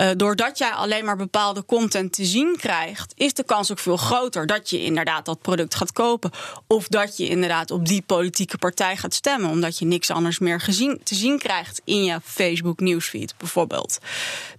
uh, 0.00 0.10
doordat 0.16 0.58
jij 0.58 0.70
alleen 0.70 1.04
maar 1.04 1.16
bepaalde 1.16 1.64
content 1.64 2.12
te 2.12 2.24
zien 2.24 2.56
krijgt, 2.56 3.12
is 3.16 3.34
de 3.34 3.44
kans 3.44 3.70
ook 3.70 3.78
veel 3.78 3.96
groter 3.96 4.46
dat 4.46 4.70
je 4.70 4.84
inderdaad 4.84 5.24
dat 5.24 5.40
product 5.40 5.74
gaat 5.74 5.92
kopen. 5.92 6.30
Of 6.66 6.88
dat 6.88 7.16
je 7.16 7.28
inderdaad 7.28 7.70
op 7.70 7.86
die 7.86 8.02
politieke 8.02 8.58
partij 8.58 8.96
gaat 8.96 9.14
stemmen, 9.14 9.50
omdat 9.50 9.78
je 9.78 9.84
niks 9.84 10.10
anders 10.10 10.38
meer 10.38 10.60
gezien, 10.60 11.00
te 11.02 11.14
zien 11.14 11.38
krijgt 11.38 11.80
in 11.84 12.04
je 12.04 12.20
Facebook 12.24 12.80
nieuwsfeed 12.80 13.34
bijvoorbeeld. 13.38 13.98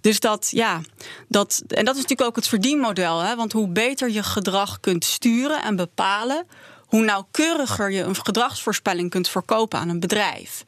Dus 0.00 0.20
dat, 0.20 0.48
ja, 0.50 0.80
dat, 1.28 1.62
en 1.68 1.84
dat 1.84 1.94
is 1.94 2.00
natuurlijk 2.00 2.28
ook 2.28 2.36
het 2.36 2.48
verdienmodel. 2.48 3.20
Hè? 3.20 3.36
Want 3.36 3.52
hoe 3.52 3.68
beter 3.68 4.10
je 4.10 4.22
gedrag 4.22 4.80
kunt 4.80 5.04
sturen 5.04 5.62
en 5.62 5.76
bepalen, 5.86 6.46
hoe 6.86 7.04
nauwkeuriger 7.04 7.90
je 7.90 8.02
een 8.02 8.16
gedragsvoorspelling 8.16 9.10
kunt 9.10 9.28
verkopen 9.28 9.78
aan 9.78 9.88
een 9.88 10.00
bedrijf. 10.00 10.64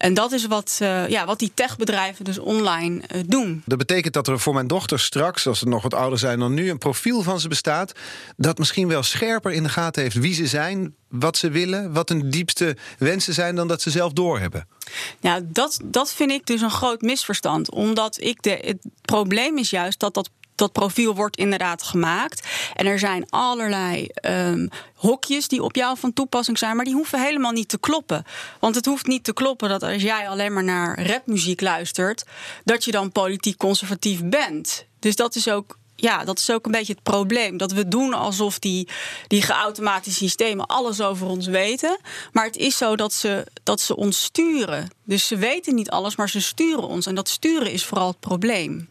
En 0.00 0.14
dat 0.14 0.32
is 0.32 0.46
wat, 0.46 0.78
uh, 0.82 1.08
ja, 1.08 1.26
wat 1.26 1.38
die 1.38 1.52
techbedrijven 1.54 2.24
dus 2.24 2.38
online 2.38 3.02
uh, 3.14 3.22
doen. 3.26 3.62
Dat 3.66 3.78
betekent 3.78 4.14
dat 4.14 4.28
er 4.28 4.40
voor 4.40 4.54
mijn 4.54 4.66
dochter 4.66 5.00
straks, 5.00 5.46
als 5.46 5.58
ze 5.58 5.68
nog 5.68 5.82
wat 5.82 5.94
ouder 5.94 6.18
zijn 6.18 6.38
dan 6.38 6.54
nu, 6.54 6.70
een 6.70 6.78
profiel 6.78 7.22
van 7.22 7.40
ze 7.40 7.48
bestaat. 7.48 7.92
Dat 8.36 8.58
misschien 8.58 8.88
wel 8.88 9.02
scherper 9.02 9.52
in 9.52 9.62
de 9.62 9.68
gaten 9.68 10.02
heeft 10.02 10.16
wie 10.16 10.34
ze 10.34 10.46
zijn, 10.46 10.94
wat 11.08 11.36
ze 11.36 11.50
willen, 11.50 11.92
wat 11.92 12.08
hun 12.08 12.30
diepste 12.30 12.76
wensen 12.98 13.34
zijn, 13.34 13.54
dan 13.54 13.68
dat 13.68 13.82
ze 13.82 13.90
zelf 13.90 14.12
doorhebben. 14.12 14.68
Ja, 15.20 15.40
dat, 15.42 15.80
dat 15.84 16.12
vind 16.12 16.30
ik 16.30 16.46
dus 16.46 16.60
een 16.60 16.70
groot 16.70 17.00
misverstand. 17.00 17.70
Omdat 17.70 18.20
ik 18.20 18.42
de, 18.42 18.58
het 18.64 18.86
probleem 19.02 19.58
is 19.58 19.70
juist 19.70 20.00
dat 20.00 20.14
dat 20.14 20.30
dat 20.60 20.72
profiel 20.72 21.14
wordt 21.14 21.36
inderdaad 21.36 21.82
gemaakt. 21.82 22.48
En 22.74 22.86
er 22.86 22.98
zijn 22.98 23.26
allerlei 23.30 24.08
um, 24.22 24.68
hokjes 24.94 25.48
die 25.48 25.62
op 25.62 25.76
jou 25.76 25.98
van 25.98 26.12
toepassing 26.12 26.58
zijn, 26.58 26.76
maar 26.76 26.84
die 26.84 26.94
hoeven 26.94 27.22
helemaal 27.22 27.52
niet 27.52 27.68
te 27.68 27.78
kloppen. 27.78 28.24
Want 28.60 28.74
het 28.74 28.86
hoeft 28.86 29.06
niet 29.06 29.24
te 29.24 29.32
kloppen 29.32 29.68
dat 29.68 29.82
als 29.82 30.02
jij 30.02 30.28
alleen 30.28 30.52
maar 30.52 30.64
naar 30.64 31.06
rapmuziek 31.06 31.60
luistert, 31.60 32.24
dat 32.64 32.84
je 32.84 32.90
dan 32.90 33.12
politiek 33.12 33.56
conservatief 33.56 34.24
bent. 34.24 34.84
Dus 34.98 35.16
dat 35.16 35.34
is 35.34 35.48
ook 35.48 35.78
ja, 36.00 36.24
dat 36.24 36.38
is 36.38 36.50
ook 36.50 36.66
een 36.66 36.72
beetje 36.72 36.92
het 36.92 37.02
probleem. 37.02 37.56
Dat 37.56 37.72
we 37.72 37.88
doen 37.88 38.14
alsof 38.14 38.58
die, 38.58 38.88
die 39.26 39.42
geautomatische 39.42 40.18
systemen 40.18 40.66
alles 40.66 41.00
over 41.00 41.26
ons 41.26 41.46
weten. 41.46 41.98
Maar 42.32 42.44
het 42.44 42.56
is 42.56 42.76
zo 42.76 42.96
dat 42.96 43.12
ze, 43.12 43.46
dat 43.62 43.80
ze 43.80 43.96
ons 43.96 44.22
sturen. 44.22 44.90
Dus 45.04 45.26
ze 45.26 45.36
weten 45.36 45.74
niet 45.74 45.90
alles, 45.90 46.16
maar 46.16 46.30
ze 46.30 46.40
sturen 46.40 46.88
ons. 46.88 47.06
En 47.06 47.14
dat 47.14 47.28
sturen 47.28 47.72
is 47.72 47.84
vooral 47.84 48.08
het 48.08 48.20
probleem. 48.20 48.88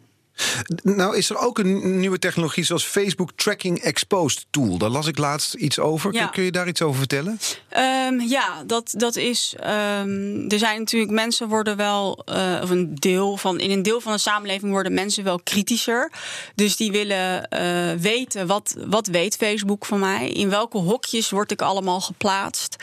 Nou 0.84 1.17
is 1.17 1.30
er 1.30 1.38
ook 1.38 1.60
een 1.60 1.99
nieuwe 1.99 2.19
technologie 2.19 2.63
zoals 2.63 2.86
Facebook 2.86 3.32
Tracking 3.36 3.80
Exposed 3.80 4.45
Tool. 4.49 4.78
Daar 4.78 4.89
las 4.89 5.08
ik 5.08 5.17
laatst 5.17 5.54
iets 5.54 5.80
over. 5.80 6.30
Kun 6.32 6.43
je 6.43 6.52
daar 6.52 6.67
iets 6.67 6.82
over 6.82 6.97
vertellen? 6.97 7.39
Um, 7.78 8.21
ja, 8.21 8.63
dat, 8.65 8.93
dat 8.97 9.15
is. 9.15 9.56
Um, 9.60 10.49
er 10.49 10.60
zijn 10.60 10.80
natuurlijk 10.80 11.12
mensen 11.12 11.47
worden 11.47 11.78
wel, 11.78 12.25
uh, 12.30 12.60
of 12.62 12.69
een 12.69 12.95
deel 12.95 13.38
van, 13.38 13.60
in 13.60 13.71
een 13.71 13.84
deel 13.84 14.02
van 14.02 14.13
de 14.13 14.17
samenleving 14.17 14.71
worden 14.71 14.93
mensen 14.93 15.23
wel 15.23 15.39
kritischer. 15.39 16.12
Dus 16.56 16.75
die 16.75 16.91
willen 16.91 17.47
uh, 17.49 18.02
weten 18.02 18.47
wat, 18.47 18.75
wat 18.88 19.08
weet 19.08 19.36
Facebook 19.36 19.86
van 19.86 19.99
mij? 19.99 20.30
In 20.30 20.49
welke 20.49 20.78
hokjes 20.78 21.30
word 21.30 21.52
ik 21.52 21.62
allemaal 21.62 22.02
geplaatst? 22.02 22.75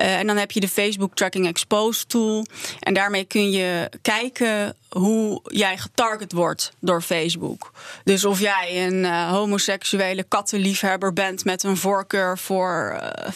Uh, 0.00 0.18
en 0.18 0.26
dan 0.26 0.36
heb 0.36 0.50
je 0.50 0.60
de 0.60 0.68
Facebook 0.68 1.14
Tracking 1.14 1.46
Exposed 1.46 2.08
Tool. 2.08 2.46
En 2.80 2.94
daarmee 2.94 3.24
kun 3.24 3.50
je 3.50 3.90
kijken 4.02 4.76
hoe 4.94 5.40
jij 5.44 5.78
getarget 5.78 6.32
wordt 6.32 6.72
door 6.78 7.02
Facebook. 7.02 7.70
Dus 8.04 8.24
of 8.24 8.40
jij 8.40 8.86
een 8.86 9.04
uh, 9.04 9.30
homoseksuele 9.30 10.22
kattenliefhebber 10.22 11.12
bent 11.12 11.44
met 11.44 11.62
een 11.62 11.76
voorkeur 11.76 12.38
voor. 12.38 12.98
Uh, 13.02 13.28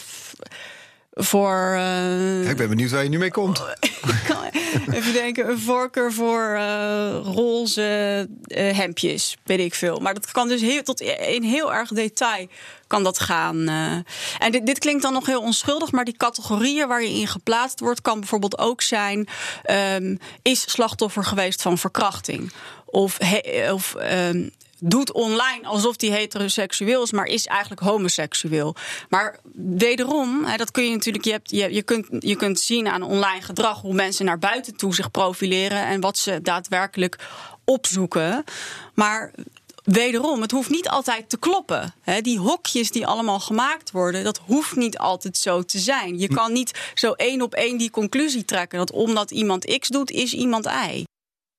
voor. 1.19 1.73
Uh, 1.75 2.49
ik 2.49 2.57
ben 2.57 2.69
benieuwd 2.69 2.91
waar 2.91 3.03
je 3.03 3.09
nu 3.09 3.17
mee 3.17 3.31
komt. 3.31 3.61
even 4.91 5.13
denken, 5.13 5.49
een 5.49 5.59
voorkeur 5.59 6.13
voor 6.13 6.55
uh, 6.57 7.19
roze 7.23 8.27
uh, 8.47 8.77
hemdjes, 8.77 9.37
weet 9.43 9.59
ik 9.59 9.75
veel. 9.75 9.99
Maar 9.99 10.13
dat 10.13 10.31
kan 10.31 10.47
dus 10.47 10.61
heel, 10.61 10.83
tot 10.83 11.01
in 11.01 11.43
heel 11.43 11.73
erg 11.73 11.89
detail 11.89 12.47
kan 12.87 13.03
dat 13.03 13.19
gaan. 13.19 13.67
en 14.39 14.51
dit, 14.51 14.65
dit, 14.65 14.79
klinkt 14.79 15.01
dan 15.01 15.13
nog 15.13 15.25
heel 15.25 15.41
onschuldig, 15.41 15.91
maar 15.91 16.05
die 16.05 16.17
categorieën 16.17 16.87
waar 16.87 17.03
je 17.03 17.19
in 17.19 17.27
geplaatst 17.27 17.79
wordt, 17.79 18.01
kan 18.01 18.19
bijvoorbeeld 18.19 18.57
ook 18.57 18.81
zijn: 18.81 19.27
um, 19.95 20.19
is 20.41 20.71
slachtoffer 20.71 21.23
geweest 21.23 21.61
van 21.61 21.77
verkrachting? 21.77 22.51
Of, 22.85 23.17
he, 23.17 23.71
of 23.73 23.95
um, 24.11 24.51
doet 24.79 25.11
online 25.11 25.67
alsof 25.67 25.95
hij 25.97 26.09
heteroseksueel 26.09 27.03
is, 27.03 27.11
maar 27.11 27.25
is 27.25 27.45
eigenlijk 27.45 27.81
homoseksueel. 27.81 28.75
Maar 29.09 29.39
wederom, 29.53 30.45
dat 30.57 30.71
kun 30.71 30.83
je 30.83 30.91
natuurlijk, 30.91 31.25
je, 31.25 31.31
hebt, 31.31 31.51
je, 31.51 31.73
je, 31.73 31.81
kunt, 31.81 32.07
je 32.19 32.35
kunt 32.35 32.59
zien 32.59 32.87
aan 32.87 33.03
online 33.03 33.41
gedrag 33.41 33.81
hoe 33.81 33.93
mensen 33.93 34.25
naar 34.25 34.39
buiten 34.39 34.75
toe 34.75 34.95
zich 34.95 35.11
profileren 35.11 35.85
en 35.85 36.01
wat 36.01 36.17
ze 36.17 36.41
daadwerkelijk 36.41 37.17
opzoeken. 37.65 38.43
Maar 38.93 39.31
wederom, 39.83 40.41
het 40.41 40.51
hoeft 40.51 40.69
niet 40.69 40.89
altijd 40.89 41.29
te 41.29 41.37
kloppen. 41.37 41.93
die 42.21 42.39
hokjes 42.39 42.91
die 42.91 43.07
allemaal 43.07 43.39
gemaakt 43.39 43.91
worden, 43.91 44.23
dat 44.23 44.39
hoeft 44.45 44.75
niet 44.75 44.97
altijd 44.97 45.37
zo 45.37 45.63
te 45.63 45.79
zijn. 45.79 46.19
Je 46.19 46.27
kan 46.27 46.51
niet 46.51 46.91
zo 46.93 47.11
één 47.11 47.41
op 47.41 47.53
één 47.53 47.77
die 47.77 47.89
conclusie 47.89 48.45
trekken 48.45 48.77
dat 48.77 48.91
omdat 48.91 49.31
iemand 49.31 49.77
X 49.79 49.87
doet, 49.87 50.11
is 50.11 50.33
iemand 50.33 50.65
Y. 50.65 51.03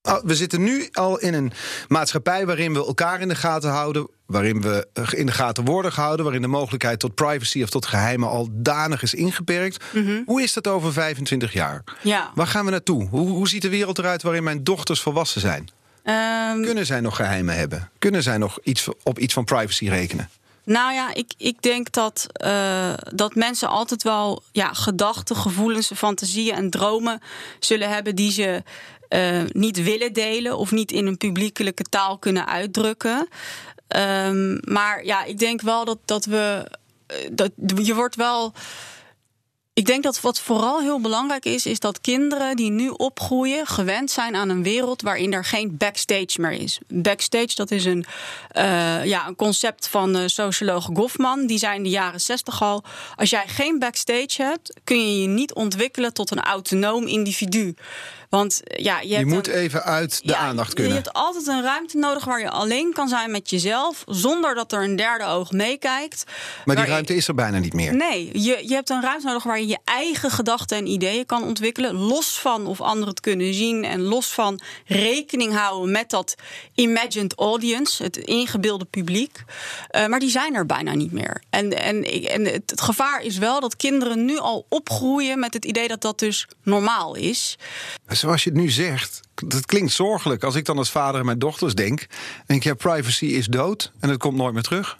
Oh, 0.02 0.18
we 0.24 0.34
zitten 0.34 0.62
nu 0.62 0.88
al 0.92 1.18
in 1.18 1.34
een 1.34 1.52
maatschappij 1.88 2.46
waarin 2.46 2.72
we 2.72 2.86
elkaar 2.86 3.20
in 3.20 3.28
de 3.28 3.34
gaten 3.34 3.70
houden. 3.70 4.08
Waarin 4.26 4.60
we 4.60 4.88
in 5.10 5.26
de 5.26 5.32
gaten 5.32 5.64
worden 5.64 5.92
gehouden. 5.92 6.24
Waarin 6.24 6.42
de 6.42 6.48
mogelijkheid 6.48 6.98
tot 6.98 7.14
privacy 7.14 7.62
of 7.62 7.70
tot 7.70 7.86
geheimen 7.86 8.28
al 8.28 8.48
danig 8.52 9.02
is 9.02 9.14
ingeperkt. 9.14 9.84
Mhm. 9.92 10.22
Hoe 10.26 10.42
is 10.42 10.52
dat 10.52 10.66
over 10.66 10.92
25 10.92 11.52
jaar? 11.52 11.84
Ja. 12.02 12.30
Waar 12.34 12.46
gaan 12.46 12.64
we 12.64 12.70
naartoe? 12.70 13.08
Hoe, 13.08 13.28
hoe 13.28 13.48
ziet 13.48 13.62
de 13.62 13.68
wereld 13.68 13.98
eruit 13.98 14.22
waarin 14.22 14.42
mijn 14.42 14.64
dochters 14.64 15.00
volwassen 15.00 15.40
zijn? 15.40 15.68
Um... 16.04 16.64
Kunnen 16.64 16.86
zij 16.86 17.00
nog 17.00 17.16
geheimen 17.16 17.56
hebben? 17.56 17.90
Kunnen 17.98 18.22
zij 18.22 18.38
nog 18.38 18.58
iets, 18.62 18.88
op 19.02 19.18
iets 19.18 19.34
van 19.34 19.44
privacy 19.44 19.88
rekenen? 19.88 20.30
Nou 20.64 20.92
ja, 20.92 21.14
ik, 21.14 21.32
ik 21.36 21.62
denk 21.62 21.92
dat, 21.92 22.26
uh, 22.44 22.92
dat 23.14 23.34
mensen 23.34 23.68
altijd 23.68 24.02
wel 24.02 24.42
ja, 24.52 24.72
gedachten, 24.72 25.36
gevoelens, 25.36 25.90
fantasieën 25.96 26.54
en 26.54 26.70
dromen 26.70 27.20
zullen 27.58 27.88
hebben 27.88 28.14
die 28.14 28.32
ze 28.32 28.62
uh, 29.10 29.42
niet 29.52 29.82
willen 29.82 30.12
delen 30.12 30.58
of 30.58 30.70
niet 30.70 30.92
in 30.92 31.06
een 31.06 31.16
publiekelijke 31.16 31.82
taal 31.82 32.18
kunnen 32.18 32.46
uitdrukken. 32.46 33.28
Um, 33.96 34.60
maar 34.64 35.04
ja, 35.04 35.24
ik 35.24 35.38
denk 35.38 35.60
wel 35.60 35.84
dat, 35.84 35.98
dat 36.04 36.24
we. 36.24 36.70
Eh, 37.06 37.16
dat, 37.32 37.50
je 37.82 37.94
wordt 37.94 38.16
wel. 38.16 38.52
Ik 39.72 39.86
denk 39.86 40.02
dat 40.02 40.20
wat 40.20 40.40
vooral 40.40 40.80
heel 40.80 41.00
belangrijk 41.00 41.44
is, 41.44 41.66
is 41.66 41.80
dat 41.80 42.00
kinderen 42.00 42.56
die 42.56 42.70
nu 42.70 42.88
opgroeien 42.88 43.66
gewend 43.66 44.10
zijn 44.10 44.34
aan 44.34 44.48
een 44.48 44.62
wereld 44.62 45.02
waarin 45.02 45.32
er 45.32 45.44
geen 45.44 45.76
backstage 45.76 46.40
meer 46.40 46.52
is. 46.52 46.78
Backstage, 46.88 47.54
dat 47.54 47.70
is 47.70 47.84
een, 47.84 48.04
uh, 48.56 49.04
ja, 49.04 49.26
een 49.26 49.36
concept 49.36 49.88
van 49.88 50.28
socioloog 50.28 50.88
Goffman. 50.94 51.46
Die 51.46 51.58
zei 51.58 51.76
in 51.76 51.82
de 51.82 51.88
jaren 51.88 52.20
zestig 52.20 52.62
al: 52.62 52.82
als 53.16 53.30
jij 53.30 53.44
geen 53.46 53.78
backstage 53.78 54.42
hebt, 54.42 54.80
kun 54.84 55.12
je 55.12 55.20
je 55.20 55.28
niet 55.28 55.54
ontwikkelen 55.54 56.12
tot 56.12 56.30
een 56.30 56.42
autonoom 56.42 57.06
individu. 57.06 57.74
Want 58.30 58.60
ja, 58.64 59.00
je, 59.00 59.18
je 59.18 59.26
moet 59.26 59.46
even 59.46 59.82
uit 59.82 60.20
de 60.24 60.36
aandacht 60.36 60.74
kunnen. 60.74 60.92
Je 60.92 61.00
hebt 61.02 61.12
altijd 61.12 61.46
een 61.46 61.62
ruimte 61.62 61.98
nodig 61.98 62.24
waar 62.24 62.40
je 62.40 62.50
alleen 62.50 62.92
kan 62.92 63.08
zijn 63.08 63.30
met 63.30 63.50
jezelf, 63.50 64.04
zonder 64.06 64.54
dat 64.54 64.72
er 64.72 64.82
een 64.82 64.96
derde 64.96 65.24
oog 65.24 65.50
meekijkt. 65.50 66.24
Maar 66.64 66.76
die 66.76 66.84
ruimte 66.84 67.14
is 67.14 67.28
er 67.28 67.34
bijna 67.34 67.58
niet 67.58 67.72
meer. 67.72 67.94
Nee, 67.94 68.30
je, 68.32 68.68
je 68.68 68.74
hebt 68.74 68.90
een 68.90 69.02
ruimte 69.02 69.26
nodig 69.26 69.42
waar 69.42 69.60
je 69.60 69.66
je 69.66 69.78
eigen 69.84 70.30
gedachten 70.30 70.76
en 70.76 70.86
ideeën 70.86 71.26
kan 71.26 71.42
ontwikkelen, 71.42 71.94
los 71.94 72.38
van 72.38 72.66
of 72.66 72.80
anderen 72.80 73.08
het 73.08 73.20
kunnen 73.20 73.54
zien 73.54 73.84
en 73.84 74.00
los 74.00 74.26
van 74.26 74.60
rekening 74.86 75.54
houden 75.54 75.90
met 75.90 76.10
dat 76.10 76.34
imagined 76.74 77.34
audience, 77.34 78.02
het 78.02 78.16
ingebeelde 78.16 78.84
publiek. 78.84 79.42
Uh, 79.96 80.06
maar 80.06 80.20
die 80.20 80.30
zijn 80.30 80.54
er 80.54 80.66
bijna 80.66 80.94
niet 80.94 81.12
meer. 81.12 81.42
En, 81.50 81.78
en, 81.82 82.04
en 82.04 82.44
het, 82.44 82.70
het 82.70 82.80
gevaar 82.80 83.22
is 83.22 83.38
wel 83.38 83.60
dat 83.60 83.76
kinderen 83.76 84.24
nu 84.24 84.38
al 84.38 84.66
opgroeien 84.68 85.38
met 85.38 85.54
het 85.54 85.64
idee 85.64 85.88
dat 85.88 86.00
dat 86.00 86.18
dus 86.18 86.46
normaal 86.62 87.14
is 87.14 87.56
zoals 88.20 88.44
je 88.44 88.50
het 88.50 88.58
nu 88.58 88.70
zegt, 88.70 89.20
dat 89.34 89.66
klinkt 89.66 89.92
zorgelijk. 89.92 90.44
Als 90.44 90.54
ik 90.54 90.64
dan 90.64 90.78
als 90.78 90.90
vader 90.90 91.20
en 91.20 91.26
mijn 91.26 91.38
dochters 91.38 91.74
denk, 91.74 92.06
denk 92.46 92.62
ja, 92.62 92.74
privacy 92.74 93.26
is 93.26 93.46
dood 93.46 93.92
en 94.00 94.08
het 94.08 94.18
komt 94.18 94.36
nooit 94.36 94.54
meer 94.54 94.62
terug. 94.62 94.98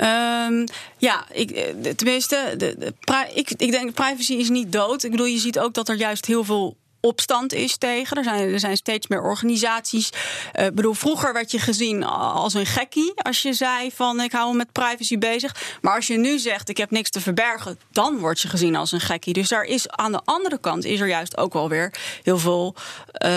Um, 0.00 0.64
ja, 0.98 1.26
ik, 1.32 1.74
tenminste, 1.96 2.54
de, 2.56 2.74
de, 2.78 2.94
ik, 3.34 3.50
ik 3.50 3.70
denk 3.70 3.92
privacy 3.92 4.32
is 4.32 4.48
niet 4.48 4.72
dood. 4.72 5.02
Ik 5.02 5.10
bedoel, 5.10 5.26
je 5.26 5.38
ziet 5.38 5.58
ook 5.58 5.74
dat 5.74 5.88
er 5.88 5.96
juist 5.96 6.26
heel 6.26 6.44
veel 6.44 6.76
opstand 7.08 7.52
is 7.52 7.76
tegen. 7.76 8.16
Er 8.16 8.24
zijn, 8.24 8.52
er 8.52 8.60
zijn 8.60 8.76
steeds 8.76 9.06
meer 9.06 9.22
organisaties. 9.22 10.10
Uh, 10.54 10.66
bedoel, 10.74 10.94
vroeger 10.94 11.32
werd 11.32 11.50
je 11.50 11.58
gezien 11.58 12.04
als 12.04 12.54
een 12.54 12.66
gekkie 12.66 13.12
als 13.16 13.42
je 13.42 13.52
zei 13.52 13.90
van 13.94 14.20
ik 14.20 14.32
hou 14.32 14.50
me 14.50 14.56
met 14.56 14.72
privacy 14.72 15.18
bezig. 15.18 15.78
Maar 15.80 15.94
als 15.94 16.06
je 16.06 16.16
nu 16.16 16.38
zegt 16.38 16.68
ik 16.68 16.76
heb 16.76 16.90
niks 16.90 17.10
te 17.10 17.20
verbergen, 17.20 17.78
dan 17.90 18.18
word 18.18 18.40
je 18.40 18.48
gezien 18.48 18.76
als 18.76 18.92
een 18.92 19.00
gekkie. 19.00 19.32
Dus 19.32 19.48
daar 19.48 19.64
is 19.64 19.88
aan 19.88 20.12
de 20.12 20.20
andere 20.24 20.58
kant 20.60 20.84
is 20.84 21.00
er 21.00 21.08
juist 21.08 21.36
ook 21.36 21.52
wel 21.52 21.68
weer 21.68 21.92
heel 22.22 22.38
veel 22.38 22.74
uh, 23.24 23.30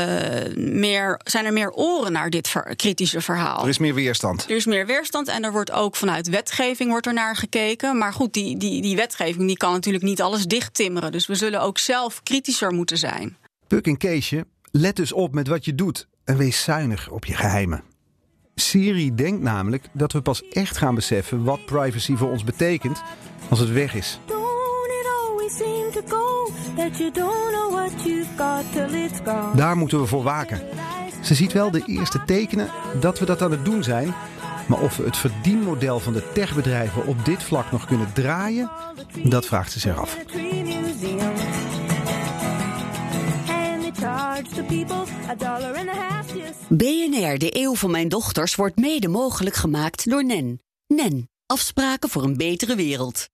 meer, 0.56 1.20
zijn 1.24 1.46
er 1.46 1.54
meer 1.54 1.72
oren 1.72 2.12
naar 2.12 2.30
dit 2.30 2.48
ver, 2.48 2.76
kritische 2.76 3.22
verhaal. 3.22 3.64
Er 3.64 3.70
is 3.70 3.78
meer 3.78 3.94
weerstand. 3.94 4.46
Er 4.50 4.56
is 4.56 4.66
meer 4.66 4.86
weerstand 4.86 5.28
en 5.28 5.44
er 5.44 5.52
wordt 5.52 5.72
ook 5.72 5.96
vanuit 5.96 6.30
wetgeving 6.30 6.90
wordt 6.90 7.06
er 7.06 7.14
naar 7.14 7.36
gekeken. 7.36 7.98
Maar 7.98 8.14
goed, 8.14 8.34
die, 8.34 8.58
die, 8.58 8.82
die 8.82 8.96
wetgeving 8.96 9.48
die 9.48 9.58
kan 9.58 9.72
natuurlijk 9.72 10.04
niet 10.04 10.22
alles 10.22 10.46
dichttimmeren. 10.46 11.12
Dus 11.12 11.28
we 11.28 11.36
zullen 11.36 11.62
ook 11.62 11.78
zelf 11.78 12.24
kritischer 12.24 12.72
moeten 12.72 12.98
zijn. 12.98 13.38
Puk 13.72 13.88
en 13.88 13.98
Keesje, 13.98 14.46
let 14.72 14.96
dus 14.96 15.14
op 15.14 15.34
met 15.34 15.48
wat 15.48 15.66
je 15.66 15.76
doet 15.76 16.08
en 16.24 16.38
wees 16.38 16.64
zuinig 16.64 17.10
op 17.10 17.26
je 17.26 17.34
geheimen. 17.34 17.84
Siri 18.56 19.16
denkt 19.16 19.42
namelijk 19.42 19.88
dat 19.94 20.12
we 20.12 20.22
pas 20.22 20.44
echt 20.50 20.78
gaan 20.78 20.96
beseffen 20.96 21.44
wat 21.44 21.66
privacy 21.66 22.16
voor 22.16 22.30
ons 22.30 22.44
betekent 22.44 23.02
als 23.50 23.60
het 23.60 23.72
weg 23.72 23.96
is. 23.96 24.20
Daar 29.56 29.78
moeten 29.78 30.00
we 30.00 30.06
voor 30.06 30.24
waken. 30.24 30.62
Ze 31.22 31.36
ziet 31.36 31.54
wel 31.54 31.72
de 31.72 31.84
eerste 31.86 32.24
tekenen 32.26 32.70
dat 33.00 33.20
we 33.20 33.26
dat 33.26 33.42
aan 33.42 33.52
het 33.52 33.66
doen 33.66 33.84
zijn. 33.84 34.14
Maar 34.68 34.80
of 34.80 34.98
we 34.98 35.04
het 35.04 35.18
verdienmodel 35.18 36.00
van 36.00 36.14
de 36.14 36.32
techbedrijven 36.34 37.06
op 37.06 37.26
dit 37.26 37.44
vlak 37.44 37.72
nog 37.72 37.86
kunnen 37.86 38.14
draaien, 38.14 38.72
dat 39.24 39.46
vraagt 39.46 39.72
ze 39.72 39.80
zich 39.80 39.98
af. 39.98 40.18
BNR, 46.70 47.38
de 47.38 47.50
eeuw 47.50 47.76
van 47.76 47.92
mijn 47.92 48.10
dochters, 48.10 48.56
wordt 48.56 48.80
mede 48.80 49.08
mogelijk 49.08 49.56
gemaakt 49.56 50.10
door 50.10 50.26
NEN. 50.26 50.62
NEN, 50.88 51.30
afspraken 51.46 52.10
voor 52.10 52.24
een 52.24 52.38
betere 52.38 52.76
wereld. 52.76 53.30